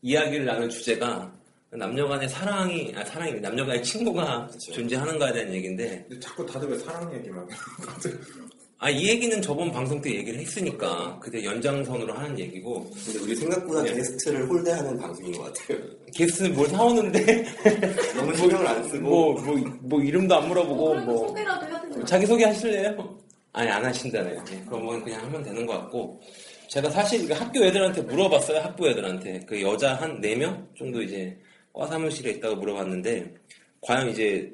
이야기를 0.00 0.44
나눌 0.46 0.68
주제가 0.68 1.32
남녀간의 1.70 2.28
사랑이 2.28 2.92
아 2.96 3.04
사랑이 3.04 3.40
남녀간의 3.40 3.82
친구가 3.82 4.46
그쵸. 4.46 4.72
존재하는가에 4.72 5.32
대한 5.32 5.52
얘기인데 5.52 6.04
근데 6.08 6.20
자꾸 6.20 6.46
다들 6.46 6.68
왜 6.68 6.78
사랑 6.78 7.12
얘기만 7.14 7.50
해? 7.50 7.54
아 8.84 8.90
이 8.90 9.08
얘기는 9.08 9.40
저번 9.40 9.70
방송 9.70 10.00
때 10.02 10.12
얘기를 10.12 10.40
했으니까 10.40 11.16
그때 11.22 11.44
연장선으로 11.44 12.12
하는 12.14 12.36
얘기고 12.36 12.90
근데 13.06 13.20
우리 13.20 13.36
생각보다 13.36 13.80
네. 13.84 13.94
게스트를 13.94 14.48
홀대하는 14.48 14.98
방송인 14.98 15.30
것 15.38 15.44
같아요. 15.54 15.78
게스트는 16.12 16.52
뭘 16.52 16.66
사오는데 16.68 17.44
너무 18.16 18.34
신경을 18.36 18.66
안 18.66 18.82
쓰고 18.88 19.08
뭐 19.08 19.34
뭐 19.40 19.78
뭐 19.82 20.02
이름도 20.02 20.34
안 20.34 20.48
물어보고 20.48 20.94
뭐 20.96 21.28
소개라도 21.28 21.66
해야 21.66 21.80
되나? 21.80 22.04
자기 22.04 22.26
소개 22.26 22.44
하실래요? 22.44 23.18
아니 23.52 23.70
안 23.70 23.84
하신다네요. 23.84 24.42
네, 24.50 24.64
그러면 24.68 25.04
그냥 25.04 25.22
하면 25.26 25.44
되는 25.44 25.64
것 25.64 25.74
같고 25.74 26.20
제가 26.66 26.90
사실 26.90 27.32
학교 27.32 27.64
애들한테 27.64 28.02
물어봤어요. 28.02 28.58
학부 28.62 28.88
애들한테 28.88 29.44
그 29.46 29.62
여자 29.62 29.94
한 29.94 30.20
4명 30.20 30.66
정도 30.76 31.00
이제 31.00 31.38
과 31.72 31.86
사무실에 31.86 32.32
있다고 32.32 32.56
물어봤는데 32.56 33.32
과연 33.80 34.08
이제 34.10 34.52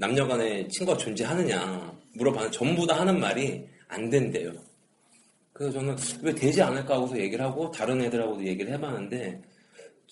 남녀 0.00 0.24
간의 0.28 0.68
친구가 0.68 0.96
존재하느냐 0.96 1.92
물어봤는데 2.14 2.56
전부 2.56 2.86
다 2.86 3.00
하는 3.00 3.18
말이 3.18 3.66
안 3.88 4.08
된대요. 4.08 4.52
그래서 5.52 5.72
저는 5.72 5.96
왜 6.22 6.32
되지 6.32 6.62
않을까 6.62 6.94
하고서 6.94 7.18
얘기를 7.18 7.44
하고 7.44 7.68
다른 7.72 8.00
애들하고도 8.02 8.46
얘기를 8.46 8.72
해봤는데 8.74 9.42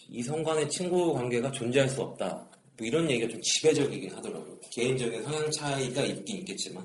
이성 0.09 0.43
간의 0.43 0.69
친구 0.71 1.15
관계가 1.15 1.53
존재할 1.53 1.89
수 1.89 2.03
없다. 2.03 2.35
뭐 2.77 2.87
이런 2.87 3.09
얘기가 3.09 3.29
좀 3.29 3.41
지배적이긴 3.41 4.11
하더라고요. 4.11 4.59
개인적인 4.73 5.23
성향 5.23 5.49
차이가 5.53 6.03
있긴 6.03 6.39
있겠지만. 6.39 6.85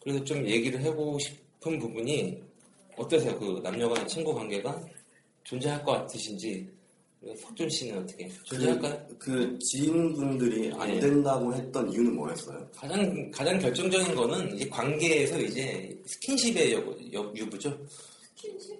그래서 0.00 0.24
좀 0.24 0.46
얘기를 0.46 0.80
해보고 0.80 1.18
싶은 1.18 1.78
부분이 1.78 2.42
어떠세요? 2.96 3.38
그 3.38 3.60
남녀 3.62 3.86
간의 3.86 4.08
친구 4.08 4.34
관계가 4.34 4.82
존재할 5.42 5.84
것 5.84 5.92
같으신지. 5.92 6.66
석준 7.36 7.68
씨는 7.70 8.02
어떻게? 8.02 8.28
존재할까요? 8.44 9.06
그 9.18 9.58
지인분들이 9.60 10.72
안 10.76 10.88
네. 10.88 11.00
된다고 11.00 11.54
했던 11.54 11.90
이유는 11.90 12.14
뭐였어요? 12.14 12.66
가장, 12.76 13.30
가장 13.30 13.58
결정적인 13.58 14.14
거는 14.14 14.54
이제 14.56 14.68
관계에서 14.68 15.38
이제 15.40 15.96
스킨십의 16.06 16.72
여, 16.74 16.78
여- 17.14 17.32
유부죠. 17.34 17.76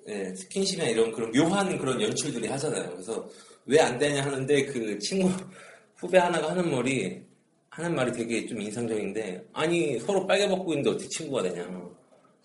네, 0.06 0.34
스킨십이나 0.34 0.88
이런 0.88 1.10
그런 1.12 1.32
묘한 1.32 1.78
그런 1.78 2.00
연출들이 2.00 2.46
하잖아요. 2.48 2.90
그래서 2.90 3.26
왜 3.66 3.80
안 3.80 3.98
되냐 3.98 4.22
하는데 4.22 4.66
그 4.66 4.98
친구 4.98 5.30
후배 5.96 6.18
하나가 6.18 6.50
하는 6.50 6.70
말이 6.70 7.18
하는 7.70 7.94
말이 7.94 8.12
되게 8.12 8.46
좀 8.46 8.60
인상적인데 8.60 9.42
아니 9.54 9.98
서로 10.00 10.26
빨개 10.26 10.46
벗고 10.46 10.72
있는데 10.72 10.90
어떻게 10.90 11.08
친구가 11.08 11.42
되냐. 11.44 11.66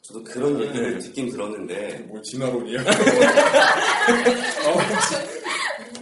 저도 0.01 0.23
그런 0.23 0.57
네. 0.57 0.67
얘기를 0.67 0.97
듣긴 0.99 1.29
들었는데 1.29 1.97
뭐 2.07 2.21
진화론이야? 2.21 2.83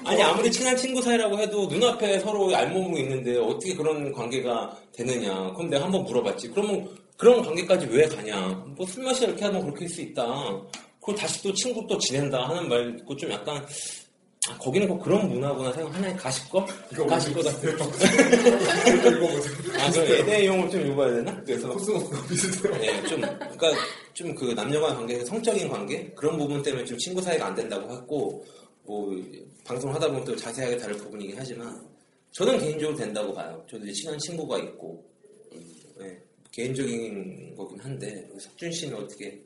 아니 0.07 0.21
아무리 0.23 0.51
친한 0.51 0.75
친구 0.77 1.01
사이라고 1.01 1.37
해도 1.39 1.67
눈앞에 1.67 2.19
서로 2.19 2.55
알몸으로 2.55 2.97
있는데 2.99 3.37
어떻게 3.37 3.75
그런 3.75 4.11
관계가 4.11 4.77
되느냐. 4.93 5.51
그럼 5.53 5.69
내가 5.69 5.85
한번 5.85 6.03
물어봤지. 6.05 6.49
그러면 6.51 6.87
그런 7.17 7.41
관계까지 7.43 7.87
왜 7.91 8.07
가냐? 8.07 8.63
뭐 8.75 8.85
술 8.85 9.03
마시 9.03 9.25
이렇게 9.25 9.43
하면 9.45 9.61
그렇게 9.61 9.85
할 9.85 9.89
수 9.89 10.01
있다. 10.01 10.25
그걸 10.99 11.15
다시 11.15 11.41
또 11.43 11.53
친구 11.53 11.85
또 11.87 11.97
지낸다 11.97 12.47
하는 12.49 12.67
말 12.69 12.95
듣고 12.97 13.15
좀 13.15 13.31
약간 13.31 13.65
아, 14.49 14.57
거기는 14.59 14.87
꼭 14.87 14.99
그런 14.99 15.27
문화구나 15.29 15.73
생각 15.73 15.93
하나의 15.95 16.15
가십거? 16.15 16.65
이거 16.93 17.05
가십거 17.05 17.41
같은. 17.43 17.77
아, 19.79 19.91
그럼 19.91 20.05
애대용을 20.07 20.69
좀 20.69 20.87
읽어야 20.87 21.13
되나? 21.15 21.41
그래서 21.45 21.67
코스모스가 21.69 22.27
비슷해요. 22.27 22.77
네, 22.77 23.03
좀, 23.03 23.21
그러니까 23.21 23.71
좀 24.13 24.33
그 24.35 24.53
남녀간 24.53 24.95
관계, 24.95 25.23
성적인 25.25 25.67
관계 25.69 26.09
그런 26.15 26.37
부분 26.37 26.61
때문에 26.61 26.85
좀 26.85 26.97
친구 26.97 27.21
사이가 27.21 27.47
안 27.47 27.55
된다고 27.55 27.91
했고, 27.91 28.43
뭐 28.87 29.13
방송을 29.65 29.93
하다 29.95 30.07
보면 30.07 30.23
또 30.23 30.35
자세하게 30.35 30.77
다룰 30.77 30.97
부분이긴 30.97 31.35
하지만 31.37 31.85
저는 32.31 32.57
개인적으로 32.57 32.97
된다고 32.97 33.33
봐요. 33.33 33.63
저도 33.69 33.83
이제 33.85 33.93
친한 33.93 34.17
친구가 34.19 34.57
있고, 34.59 35.03
음, 35.51 35.75
네, 35.97 36.21
개인적인 36.51 37.55
거긴 37.55 37.79
한데 37.79 38.29
석준 38.39 38.71
씨는 38.71 38.97
어떻게? 38.97 39.43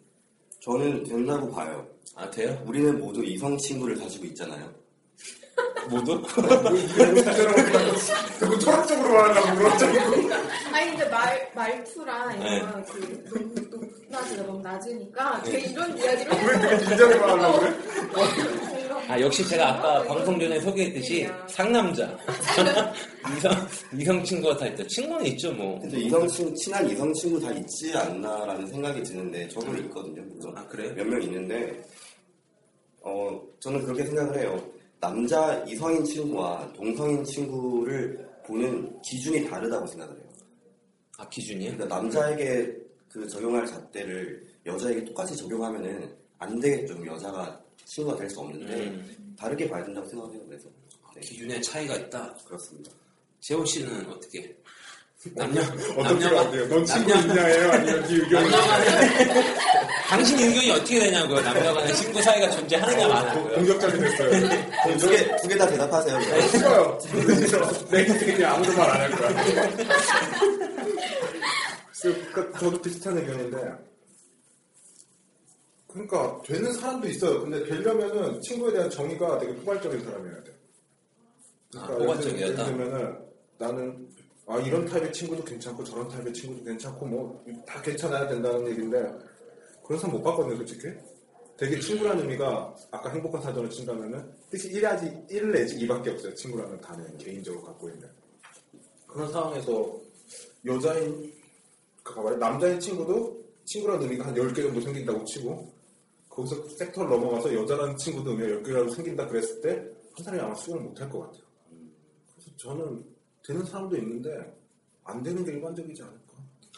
저는 0.60 1.04
된다고 1.04 1.50
봐요. 1.50 1.88
아 2.16 2.30
돼요? 2.30 2.62
우리는 2.68 3.00
모두 3.00 3.24
이성 3.24 3.58
친구를 3.58 3.96
가지고 3.96 4.26
있잖아요. 4.26 4.72
모두? 5.90 6.16
뭐 6.16 6.28
자꾸 7.96 8.60
철학적으로 8.60 9.14
말하려고 9.14 9.58
그러죠. 9.58 9.86
아니 10.72 10.92
근데 10.92 11.06
말 11.10 11.52
말투랑 11.56 12.40
네. 12.40 12.58
이런 12.58 12.86
그 12.86 13.30
너무 13.30 13.88
높낮이가 13.88 14.44
너무 14.44 14.62
낮으니까 14.62 15.42
되게 15.44 15.70
이런 15.70 15.98
이야기를 15.98 16.32
왜 16.32 16.60
되게 16.60 16.86
긴장을 16.86 17.20
말하려고 17.20 17.60
그래? 17.60 18.81
아 19.12 19.20
역시 19.20 19.46
제가 19.46 19.74
아까 19.75 20.03
방송 20.03 20.39
전에 20.39 20.58
소개했듯이 20.62 21.27
상남자 21.46 22.18
이성 23.36 23.51
이성 24.00 24.24
친구가 24.24 24.56
다 24.56 24.68
있죠. 24.68 24.88
친구는 24.88 25.25
있죠 25.25 25.51
뭐. 25.51 25.77
근데 25.82 26.00
이성 26.00 26.25
친 26.30 26.56
친한 26.56 26.89
이성 26.89 27.13
친구 27.13 27.38
다 27.38 27.51
있지 27.51 27.91
않나라는 27.94 28.65
생각이 28.68 29.03
드는데 29.03 29.50
저도 29.50 29.75
있거든요. 29.75 30.22
물론 30.24 30.58
아 30.58 30.65
그래요? 30.65 30.94
몇 30.96 31.06
명 31.08 31.22
있는데 31.24 31.82
어 33.01 33.38
저는 33.60 33.84
그렇게 33.84 34.06
생각을 34.06 34.39
해요. 34.39 34.65
남자 35.01 35.62
이성인 35.68 36.06
친구와 36.06 36.72
동성인 36.74 37.22
친구를 37.25 38.25
보는 38.48 38.98
기준이 39.01 39.50
다르다고 39.50 39.86
생각을 39.88 40.15
해요. 40.15 40.25
아 41.18 41.27
기준이요? 41.27 41.74
그러니까 41.74 41.98
남자에게 41.98 42.74
그 43.10 43.27
적용할 43.27 43.65
잣대를 43.68 44.41
여자에게 44.65 45.03
똑같이 45.03 45.36
적용하면은 45.36 46.15
안 46.39 46.58
되겠죠. 46.62 47.06
여자가 47.06 47.61
친구가 47.94 48.16
될 48.18 48.30
수 48.30 48.40
없는데 48.40 48.74
음. 48.74 49.36
다르게 49.38 49.70
봐야 49.70 49.84
된다고 49.84 50.08
생각해요. 50.08 50.40
그래서 50.48 50.70
네, 51.14 51.20
기준의 51.22 51.62
차이가 51.62 51.96
있다. 51.96 52.34
그렇습니다. 52.46 52.90
재호 53.42 53.66
씨는 53.66 54.10
어떻게? 54.10 54.56
남녀 55.36 55.62
어떻게 55.62 56.02
남녀가 56.02 56.42
안 56.42 56.52
돼요? 56.52 56.68
넌 56.70 56.86
친구 56.86 57.12
있냐예요? 57.12 57.72
아니면 57.72 58.04
네 58.08 58.16
의견이 58.16 58.50
당신 60.08 60.40
의견이 60.40 60.72
어떻게 60.72 61.00
되냐고요? 61.00 61.42
남녀간의 61.42 61.96
친구 61.96 62.22
사이가 62.22 62.50
존재하느냐 62.52 63.08
마냐고요? 63.08 63.56
공격적이 63.56 64.00
됐어요. 64.00 64.30
두개 64.98 65.36
두 65.38 65.48
개 65.50 65.58
다 65.58 65.68
대답하세요. 65.68 66.18
그럼. 66.18 67.00
싫어요. 67.02 67.72
내 67.92 68.02
인생에 68.04 68.44
아무도 68.46 68.72
말 68.78 68.90
안 68.90 69.02
할 69.02 69.12
거야. 69.12 69.44
그래서 72.02 72.20
그- 72.34 72.52
저도 72.60 72.82
비슷한 72.82 73.18
의견인데, 73.18 73.58
그러니까 75.92 76.42
되는 76.46 76.72
사람도 76.74 77.08
있어요. 77.08 77.42
근데 77.42 77.64
되려면은 77.66 78.40
친구에 78.42 78.72
대한 78.72 78.90
정의가 78.90 79.38
되게 79.40 79.56
포괄적인 79.58 80.04
사람이어야 80.04 80.44
돼. 80.44 80.52
아, 81.76 81.88
그러니까 81.88 81.98
포괄적이었다. 81.98 82.64
예를 82.64 82.66
들면은 82.66 83.18
나는 83.58 84.10
아 84.48 84.58
이런 84.60 84.86
타입의 84.86 85.14
친구도 85.14 85.44
괜찮고 85.44 85.84
저런 85.84 86.08
타입의 86.08 86.34
친구도 86.34 86.64
괜찮고 86.66 87.06
뭐 87.06 87.44
다 87.66 87.82
괜찮아야 87.82 88.28
된다는 88.28 88.68
얘기인데 88.70 88.98
그런 89.84 90.00
사람 90.00 90.16
못 90.18 90.24
봤거든요 90.24 90.58
솔직히 90.58 90.88
되게 91.56 91.80
친구라는 91.80 92.24
의미가 92.24 92.76
아까 92.92 93.10
행복한 93.12 93.42
사전을 93.42 93.70
친다면은 93.70 94.30
뜻이 94.50 94.70
1하지 94.72 95.32
1 95.32 95.52
내지 95.52 95.78
2밖에 95.78 96.10
없어요 96.10 96.34
친구라는 96.34 96.82
단어는 96.82 97.18
개인적으로 97.18 97.64
갖고 97.64 97.90
있는 97.90 98.10
그런 99.08 99.32
상황에서 99.32 100.01
여자인 100.66 101.32
말해 102.04 102.36
남자인 102.38 102.80
친구도 102.80 103.40
친구라는 103.66 104.04
의미가 104.04 104.27
한 104.27 104.34
10개 104.34 104.56
정도 104.56 104.82
생긴다고 104.82 105.24
치고 105.25 105.71
거기서 106.31 106.67
섹터를 106.70 107.09
넘어가서 107.09 107.53
여자라는 107.53 107.96
친구도 107.98 108.31
의미가 108.31 108.61
10개라도 108.61 108.96
생긴다 108.96 109.27
그랬을 109.27 109.61
때 109.61 110.01
한 110.13 110.25
사람이 110.25 110.41
아마 110.44 110.53
수용을 110.55 110.83
못할 110.83 111.09
것 111.09 111.20
같아요 111.22 111.44
그래서 112.33 112.51
저는 112.57 113.05
되는 113.46 113.63
사람도 113.65 113.96
있는데 113.98 114.53
안 115.03 115.24
되는 115.24 115.44
게 115.44 115.51
일반적이지 115.53 116.01
않을까. 116.03 116.22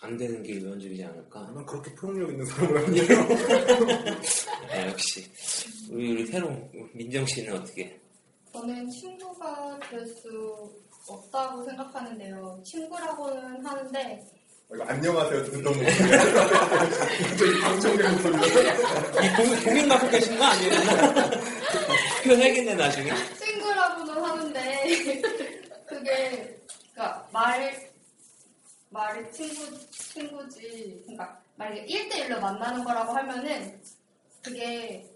안 0.02 0.18
되는 0.18 0.42
게 0.44 0.54
일반적이지 0.54 1.04
않을까? 1.04 1.52
난 1.52 1.66
그렇게 1.66 1.94
포용력 1.96 2.30
있는 2.30 2.46
사람은 2.46 2.78
아니에요. 2.86 3.08
아, 4.72 4.88
역시 4.88 5.24
우리 5.92 6.12
우리 6.14 6.26
새로운 6.26 6.70
민정 6.94 7.26
씨는 7.26 7.54
어떻게? 7.56 8.00
저는 8.54 8.90
친구가 8.90 9.80
될 9.90 10.06
수 10.08 10.72
없다고 11.08 11.64
생각하는데요. 11.66 12.62
친구라고는 12.64 13.66
하는데 13.66 14.26
이거 14.72 14.84
안녕하세요 14.86 15.44
듣던 15.46 15.64
목소리. 15.64 15.86
저기 17.38 17.62
방청객 17.62 18.12
목소리. 18.12 18.38
이 18.38 19.64
고민 19.66 19.90
갖고 19.90 20.10
계신 20.10 20.38
거 20.38 20.46
아니에요? 20.46 20.72
표현해야겠네 22.24 22.76
나중에. 22.76 23.12
친구라고는 23.38 24.24
하는데 24.24 25.22
그게 25.86 26.60
그러니까 26.94 27.28
말 27.32 27.92
말이 28.90 29.32
친구 29.32 29.80
친구지 29.92 31.02
그러니까 31.04 31.40
만약에 31.56 31.86
1대1로 31.86 32.40
만나는 32.40 32.84
거라고 32.84 33.12
하면은 33.14 33.80
그게 34.42 35.08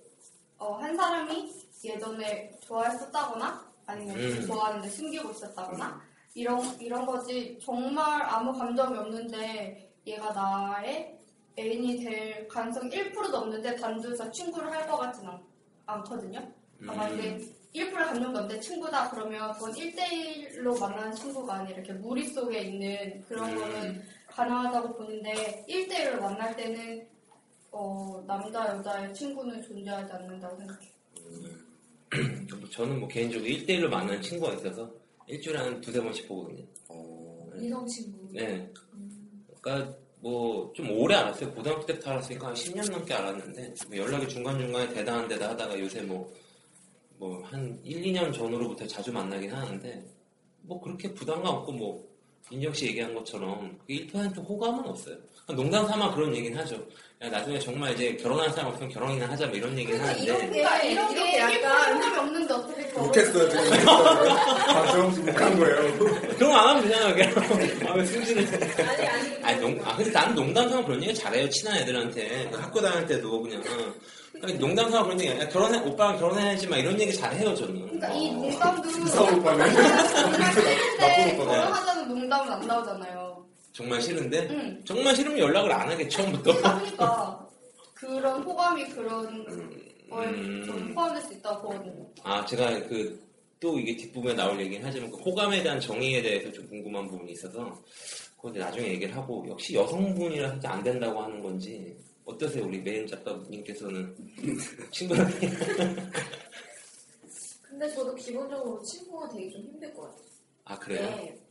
어, 0.58 0.74
한 0.76 0.96
사람이 0.96 1.52
예전에 1.84 2.52
좋아했었다거나 2.66 3.66
아니면 3.86 4.18
음. 4.20 4.46
좋아하는데 4.48 4.90
숨기고 4.90 5.32
있었다거나 5.32 6.02
이런 6.38 6.62
이런 6.80 7.06
거지 7.06 7.58
정말 7.62 8.22
아무 8.24 8.54
감정이 8.54 8.96
없는데 8.98 9.92
얘가 10.06 10.32
나의 10.32 11.18
애인이 11.58 11.98
될 12.04 12.48
가능성이 12.48 12.92
1%도 12.92 13.36
없는데 13.38 13.76
단둘이서 13.76 14.30
친구를 14.32 14.72
할 14.72 14.88
것 14.88 14.98
같지는 14.98 15.32
않- 15.32 15.44
않거든요. 15.88 16.40
음. 16.82 16.90
아, 16.90 16.94
만약에 16.94 17.40
1% 17.74 17.92
감정도 17.92 18.40
없는데 18.40 18.60
친구다 18.60 19.10
그러면 19.10 19.52
그건 19.54 19.72
1대1로 19.74 20.80
만나는 20.80 21.12
친구가 21.16 21.56
아니라 21.56 21.78
이렇게 21.80 21.94
무리 21.94 22.28
속에 22.28 22.60
있는 22.62 23.22
그런 23.28 23.50
음. 23.52 23.58
거는 23.58 24.04
가능하다고 24.28 24.94
보는데 24.96 25.66
1대1로 25.68 26.22
만날 26.22 26.56
때는 26.56 27.08
어, 27.72 28.24
남자 28.28 28.68
여자의 28.78 29.12
친구는 29.14 29.62
존재하지 29.64 30.14
않는다고 30.14 30.56
생각해요. 30.58 30.92
저는 32.72 33.00
뭐 33.00 33.10
개인적으로 33.10 33.50
1대1로 33.50 33.90
만나는 33.90 34.22
친구가 34.22 34.54
있어서 34.54 34.90
일주일에 35.28 35.60
한 35.60 35.82
두세 35.82 36.02
번씩 36.02 36.28
보거든요. 36.28 36.64
어, 36.90 37.50
이성 37.60 37.86
친구. 37.88 38.28
네. 38.32 38.72
그러니까 39.62 39.96
뭐 40.20 40.72
좀 40.74 40.90
오래 40.92 41.16
알았어요. 41.16 41.52
고등학교 41.54 41.86
때부터 41.86 42.12
알았으니까 42.12 42.48
한 42.48 42.54
10년 42.54 42.90
넘게 42.92 43.14
알았는데 43.14 43.74
뭐 43.88 43.98
연락이 43.98 44.28
중간중간에 44.28 44.94
대단한 44.94 45.28
데다 45.28 45.50
하다가 45.50 45.80
요새 45.80 46.02
뭐 46.02 46.32
뭐 47.20 47.42
한 47.44 47.80
1, 47.84 48.04
2년 48.04 48.32
전으로부터 48.34 48.86
자주 48.88 49.12
만나긴 49.12 49.52
하는데 49.52 50.06
뭐 50.62 50.80
그렇게 50.80 51.12
부담감 51.14 51.56
없고 51.56 51.72
뭐 51.72 52.08
인정 52.50 52.74
씨 52.74 52.88
얘기한 52.88 53.14
것처럼 53.14 53.78
1% 53.90 54.38
호감은 54.48 54.86
없어요. 54.88 55.16
농담 55.50 55.88
삼아 55.88 56.14
그런 56.14 56.36
얘기는 56.36 56.58
하죠. 56.60 56.76
야, 57.22 57.30
나중에 57.30 57.58
정말 57.60 57.94
이제 57.94 58.16
결혼할 58.16 58.50
사람 58.52 58.68
없으면 58.72 58.92
결혼이나 58.92 59.28
하자 59.30 59.48
뭐 59.48 59.56
이런 59.56 59.78
얘기는 59.78 59.98
그러니까 60.00 60.14
하는데 60.14 60.26
이런 60.26 60.52
게 60.52 60.62
그러니까 60.62 60.84
이런 60.84 61.16
게 61.16 61.40
약간 61.40 62.00
1%도 62.02 62.20
없는데 62.22 62.54
어떻게 62.54 62.88
결혼 62.90 63.08
욕했어요 63.08 63.50
지금. 63.50 63.86
방송 63.86 65.28
욕한 65.28 65.60
거예요. 65.60 65.98
그런 66.38 66.52
거 66.52 66.58
안 66.58 66.68
하면 66.70 66.84
되잖아요. 66.84 67.16
그냥. 67.16 67.90
아, 67.90 67.94
왜 67.96 68.06
승진을 68.06 68.48
아니 68.88 69.08
아니. 69.08 69.44
아니, 69.44 69.60
농, 69.62 69.82
아, 69.86 69.96
근데 69.96 70.12
나는 70.12 70.36
농담 70.36 70.70
삼아 70.70 70.86
그런 70.86 71.02
얘기 71.04 71.14
잘해요. 71.14 71.50
친한 71.50 71.78
애들한테. 71.80 72.50
그 72.52 72.58
학교 72.60 72.82
다닐 72.82 73.08
때도 73.08 73.42
그냥. 73.42 73.64
어. 74.42 74.46
아니, 74.46 74.54
농담 74.58 74.90
삼아 74.92 75.04
그런 75.04 75.20
얘기, 75.22 75.32
야, 75.32 75.48
결혼해, 75.50 75.80
오빠랑 75.80 76.20
결혼해야지, 76.20 76.68
막 76.68 76.78
이런 76.78 77.00
얘기 77.00 77.14
잘 77.14 77.34
해요, 77.36 77.54
저는. 77.56 77.82
그러니까 77.82 78.14
이 78.14 78.30
어. 78.30 78.34
농담도 78.34 78.90
이상 78.90 79.40
오빠네. 79.40 79.70
싫은데 79.70 80.98
나쁜 81.00 81.24
오빠네. 81.24 81.36
결혼하자는 81.36 82.08
농담은 82.10 82.54
안 82.54 82.68
나오잖아요. 82.68 83.46
정말 83.74 84.02
싫은데? 84.02 84.48
응. 84.50 84.82
정말 84.86 85.16
싫으면 85.16 85.38
연락을 85.40 85.72
안 85.72 85.90
하겠, 85.90 86.10
처음부터. 86.10 86.54
그러니까 86.54 87.48
그런 87.94 88.42
호감이 88.44 88.86
그런 88.90 89.46
거에 90.10 90.28
음. 90.28 90.64
좀 90.66 90.94
포함될 90.96 91.22
수 91.24 91.34
있다고 91.34 91.62
보거든요. 91.70 92.08
아, 92.24 92.46
제가 92.46 92.72
그, 92.88 93.20
또 93.60 93.80
이게 93.80 93.96
뒷부분에 93.98 94.34
나올 94.36 94.60
얘기는 94.60 94.84
하지만, 94.86 95.12
그 95.12 95.18
호감에 95.18 95.62
대한 95.64 95.80
정의에 95.80 96.22
대해서 96.22 96.52
좀 96.52 96.68
궁금한 96.68 97.08
부분이 97.08 97.32
있어서, 97.34 97.76
그건 98.36 98.52
이제 98.52 98.60
나중에 98.60 98.88
얘기를 98.90 99.16
하고, 99.16 99.46
역시 99.50 99.74
여성분이라서 99.76 100.68
안 100.68 100.84
된다고 100.84 101.22
하는 101.22 101.42
건지, 101.42 101.96
어떠세요, 102.28 102.66
우리 102.66 102.82
메인 102.82 103.08
작가님께서는? 103.08 104.14
친구한테. 104.92 105.50
근데 107.62 107.90
저도 107.90 108.14
기본적으로 108.16 108.84
친구가 108.84 109.30
되게 109.30 109.50
좀 109.50 109.62
힘들 109.62 109.94
것 109.94 110.02
같아요. 110.02 110.26
아, 110.66 110.78
그래요? 110.78 111.02
네. 111.04 111.42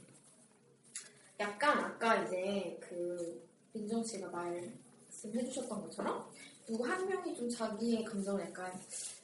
약간 1.40 1.78
아까 1.78 2.22
이제 2.24 2.78
그 2.82 3.48
민정 3.72 4.04
씨가 4.04 4.28
말씀해주셨던 4.28 5.80
것처럼 5.80 6.30
누구 6.66 6.86
한 6.86 7.08
명이 7.08 7.34
좀 7.34 7.48
자기의 7.48 8.04
감정을 8.04 8.42
약간 8.42 8.78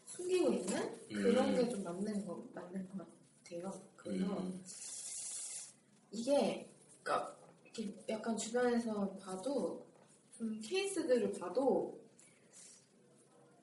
숨기고 0.07 0.53
있는 0.55 1.07
그런 1.09 1.51
음. 1.51 1.55
게좀 1.55 1.85
맞는 1.85 2.27
거 2.27 2.43
맞는 2.55 2.89
것 2.89 3.07
같아요. 3.45 3.73
그래서 3.97 4.39
음. 4.39 4.65
이게 6.11 6.71
그러니까 7.03 7.37
이렇게 7.65 7.95
약간 8.09 8.37
주변에서 8.39 9.19
봐도 9.19 9.82
좀 10.43 10.61
케이스들을 10.61 11.33
봐도 11.35 12.01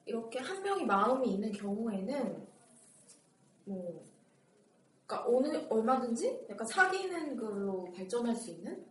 이렇게 0.06 0.40
한 0.40 0.64
명이 0.64 0.86
마음이 0.86 1.34
있는 1.34 1.52
경우에는 1.52 2.48
뭐 3.66 4.06
그러니까 5.06 5.28
오늘 5.28 5.68
얼마든지 5.70 6.46
약간 6.50 6.66
사귀는 6.66 7.36
걸로 7.36 7.92
발전할 7.92 8.34
수 8.34 8.52
있는 8.52 8.86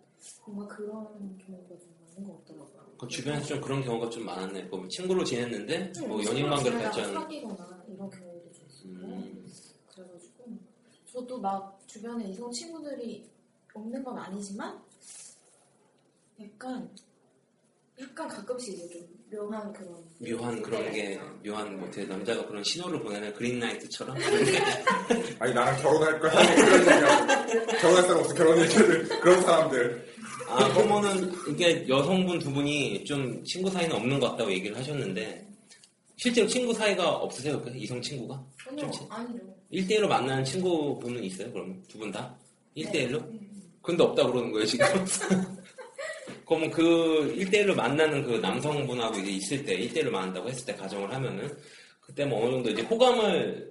뭔가 0.44 0.66
그런 0.76 1.38
경우가 1.38 1.78
좀 1.78 1.94
많은 2.04 2.24
것 2.24 2.44
같더라고요. 2.44 2.96
그 2.98 3.08
주변에서 3.08 3.46
좀 3.46 3.60
그런 3.62 3.82
경우가 3.82 4.10
좀 4.10 4.26
많았네. 4.26 4.64
뭐 4.64 4.86
친구로 4.86 5.24
지냈는데 5.24 5.92
뭐 6.06 6.18
응, 6.18 6.24
연인 6.26 6.50
관계를 6.50 6.78
지내다가 6.78 6.90
발전. 6.90 7.14
사귀거나 7.14 7.84
이런 7.88 8.10
경우도 8.10 8.52
좀 8.52 8.66
있었고 8.68 8.88
음. 8.90 9.52
그래가지고 9.94 10.44
저도 11.06 11.40
막 11.40 11.80
주변에 11.86 12.28
이성 12.28 12.50
친구들이 12.50 13.30
없는 13.72 14.04
건 14.04 14.18
아니지만 14.18 14.78
약간 16.40 16.90
약간 18.00 18.28
가끔씩 18.28 18.74
이제 18.74 18.88
좀 18.88 19.06
묘한 19.30 19.72
그런 19.72 19.94
묘한 20.20 20.62
그런 20.62 20.82
네. 20.84 20.92
게 20.92 21.20
묘한 21.44 21.76
뭐 21.78 21.88
어떻게 21.88 22.04
남자가 22.04 22.46
그런 22.46 22.62
신호를 22.62 23.00
보내는 23.02 23.34
그린라이트처럼 23.34 24.16
아니 25.38 25.52
나랑 25.52 25.82
결혼할 25.82 26.20
거야 26.20 26.32
그런 26.54 26.80
얘기야 26.80 27.46
결혼할 27.80 28.02
사람 28.04 28.18
없어 28.18 28.34
결혼 28.34 28.60
얘기를 28.62 29.08
그런 29.20 29.40
사람들 29.42 30.08
아 30.48 30.72
그러면은 30.72 31.32
이게 31.48 31.86
여성분 31.88 32.38
두 32.38 32.52
분이 32.52 33.04
좀 33.04 33.42
친구 33.44 33.70
사이는 33.70 33.94
없는 33.96 34.20
것 34.20 34.30
같다고 34.30 34.50
얘기를 34.50 34.76
하셨는데 34.76 35.46
실제로 36.16 36.46
친구 36.48 36.72
사이가 36.72 37.08
없으세요? 37.16 37.60
그 37.60 37.70
이성 37.76 38.00
친구가? 38.00 38.44
아니요 38.68 38.90
좀 38.90 39.06
아니요 39.10 39.40
1대1로 39.72 40.06
만나는 40.08 40.44
친구분은 40.44 41.22
있어요? 41.24 41.52
그럼 41.52 41.82
두분 41.88 42.10
다? 42.10 42.34
1대1로? 42.76 43.28
네. 43.30 43.40
근데 43.82 44.02
없다 44.02 44.26
그러는 44.26 44.52
거예요 44.52 44.66
지금? 44.66 44.86
그러면 46.48 46.70
그 46.70 47.34
1대1로 47.38 47.74
만나는 47.74 48.24
그 48.24 48.36
남성분하고 48.38 49.18
이제 49.18 49.30
있을 49.32 49.64
때 49.64 49.78
1대1로 49.78 50.10
만난다고 50.10 50.48
했을 50.48 50.64
때 50.64 50.74
가정을 50.74 51.12
하면은 51.12 51.54
그때 52.00 52.24
뭐 52.24 52.42
어느 52.42 52.52
정도 52.52 52.70
이제 52.70 52.82
호감을 52.82 53.70